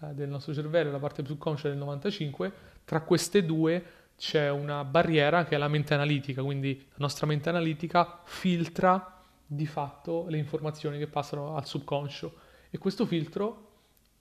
eh, 0.00 0.14
del 0.14 0.30
nostro 0.30 0.54
cervello, 0.54 0.90
la 0.90 0.98
parte 0.98 1.22
subconscia 1.26 1.68
del 1.68 1.76
95%, 1.76 2.52
tra 2.86 3.02
queste 3.02 3.44
due 3.44 3.84
c'è 4.16 4.48
una 4.48 4.82
barriera 4.82 5.44
che 5.44 5.56
è 5.56 5.58
la 5.58 5.68
mente 5.68 5.92
analitica, 5.92 6.42
quindi 6.42 6.86
la 6.88 6.96
nostra 7.00 7.26
mente 7.26 7.50
analitica 7.50 8.22
filtra 8.24 9.17
di 9.50 9.66
fatto 9.66 10.26
le 10.28 10.36
informazioni 10.36 10.98
che 10.98 11.06
passano 11.06 11.56
al 11.56 11.66
subconscio 11.66 12.34
e 12.68 12.76
questo 12.76 13.06
filtro 13.06 13.64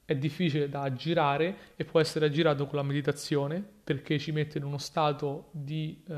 è 0.06 0.16
difficile 0.16 0.70
da 0.70 0.84
aggirare 0.84 1.74
e 1.76 1.84
può 1.84 2.00
essere 2.00 2.28
aggirato 2.28 2.66
con 2.66 2.78
la 2.78 2.84
meditazione 2.84 3.62
perché 3.84 4.18
ci 4.18 4.32
mette 4.32 4.58
in 4.58 4.64
uno 4.64 4.78
stato 4.78 5.50
di, 5.52 6.02
uh, 6.08 6.14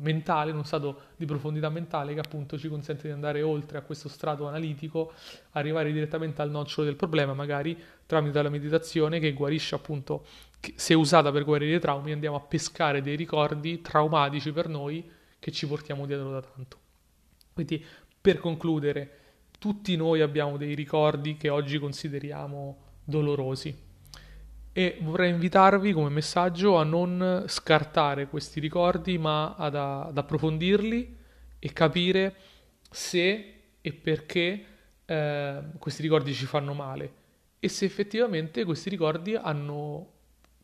mentale, 0.00 0.50
in 0.50 0.56
uno 0.56 0.66
stato 0.66 1.00
di 1.16 1.24
profondità 1.24 1.70
mentale 1.70 2.12
che 2.12 2.20
appunto 2.20 2.58
ci 2.58 2.68
consente 2.68 3.06
di 3.06 3.14
andare 3.14 3.40
oltre 3.40 3.78
a 3.78 3.80
questo 3.80 4.10
strato 4.10 4.46
analitico, 4.46 5.14
arrivare 5.52 5.92
direttamente 5.92 6.42
al 6.42 6.50
nocciolo 6.50 6.86
del 6.86 6.96
problema, 6.96 7.32
magari 7.32 7.82
tramite 8.04 8.42
la 8.42 8.50
meditazione 8.50 9.18
che 9.18 9.32
guarisce 9.32 9.76
appunto, 9.76 10.26
se 10.74 10.92
usata 10.92 11.32
per 11.32 11.44
guarire 11.44 11.74
i 11.74 11.80
traumi, 11.80 12.12
andiamo 12.12 12.36
a 12.36 12.40
pescare 12.40 13.00
dei 13.00 13.16
ricordi 13.16 13.80
traumatici 13.80 14.52
per 14.52 14.68
noi 14.68 15.02
che 15.38 15.50
ci 15.52 15.66
portiamo 15.66 16.04
dietro 16.04 16.30
da 16.32 16.42
tanto. 16.42 16.84
Quindi 17.54 17.82
per 18.26 18.40
concludere, 18.40 19.10
tutti 19.56 19.94
noi 19.94 20.20
abbiamo 20.20 20.56
dei 20.56 20.74
ricordi 20.74 21.36
che 21.36 21.48
oggi 21.48 21.78
consideriamo 21.78 22.76
dolorosi. 23.04 23.72
E 24.72 24.98
vorrei 25.02 25.30
invitarvi 25.30 25.92
come 25.92 26.08
messaggio 26.08 26.76
a 26.76 26.82
non 26.82 27.44
scartare 27.46 28.26
questi 28.26 28.58
ricordi, 28.58 29.16
ma 29.16 29.54
ad, 29.54 29.76
ad 29.76 30.18
approfondirli 30.18 31.16
e 31.60 31.72
capire 31.72 32.34
se 32.90 33.54
e 33.80 33.92
perché 33.92 34.64
eh, 35.04 35.62
questi 35.78 36.02
ricordi 36.02 36.34
ci 36.34 36.46
fanno 36.46 36.74
male 36.74 37.12
e 37.60 37.68
se 37.68 37.84
effettivamente 37.84 38.64
questi 38.64 38.90
ricordi 38.90 39.36
hanno 39.36 40.14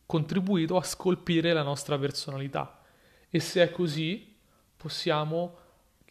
contribuito 0.05 0.77
a 0.77 0.83
scolpire 0.83 1.53
la 1.53 1.63
nostra 1.63 1.97
personalità. 1.97 2.83
E 3.31 3.39
se 3.39 3.63
è 3.63 3.71
così, 3.71 4.35
possiamo 4.77 5.61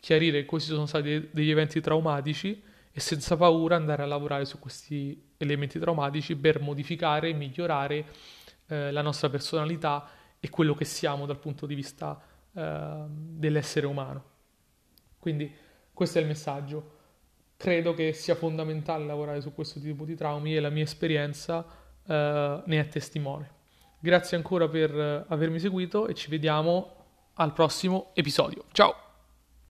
chiarire 0.01 0.41
che 0.41 0.45
questi 0.45 0.71
sono 0.71 0.87
stati 0.87 1.29
degli 1.31 1.51
eventi 1.51 1.79
traumatici 1.79 2.61
e 2.91 2.99
senza 2.99 3.37
paura 3.37 3.77
andare 3.77 4.01
a 4.01 4.07
lavorare 4.07 4.43
su 4.43 4.59
questi 4.59 5.29
elementi 5.37 5.79
traumatici 5.79 6.35
per 6.35 6.59
modificare 6.59 7.29
e 7.29 7.33
migliorare 7.33 8.05
eh, 8.67 8.91
la 8.91 9.01
nostra 9.01 9.29
personalità 9.29 10.09
e 10.39 10.49
quello 10.49 10.73
che 10.73 10.85
siamo 10.85 11.25
dal 11.25 11.37
punto 11.37 11.65
di 11.67 11.75
vista 11.75 12.19
eh, 12.51 13.05
dell'essere 13.07 13.85
umano. 13.85 14.23
Quindi 15.19 15.53
questo 15.93 16.17
è 16.17 16.21
il 16.21 16.27
messaggio. 16.27 16.97
Credo 17.55 17.93
che 17.93 18.11
sia 18.11 18.33
fondamentale 18.33 19.05
lavorare 19.05 19.39
su 19.39 19.53
questo 19.53 19.79
tipo 19.79 20.03
di 20.03 20.15
traumi 20.15 20.55
e 20.55 20.59
la 20.59 20.69
mia 20.71 20.83
esperienza 20.83 21.63
eh, 22.03 22.61
ne 22.65 22.79
è 22.79 22.87
testimone. 22.87 23.59
Grazie 23.99 24.35
ancora 24.35 24.67
per 24.67 25.27
avermi 25.27 25.59
seguito 25.59 26.07
e 26.07 26.15
ci 26.15 26.31
vediamo 26.31 26.95
al 27.35 27.53
prossimo 27.53 28.09
episodio. 28.15 28.65
Ciao! 28.71 29.10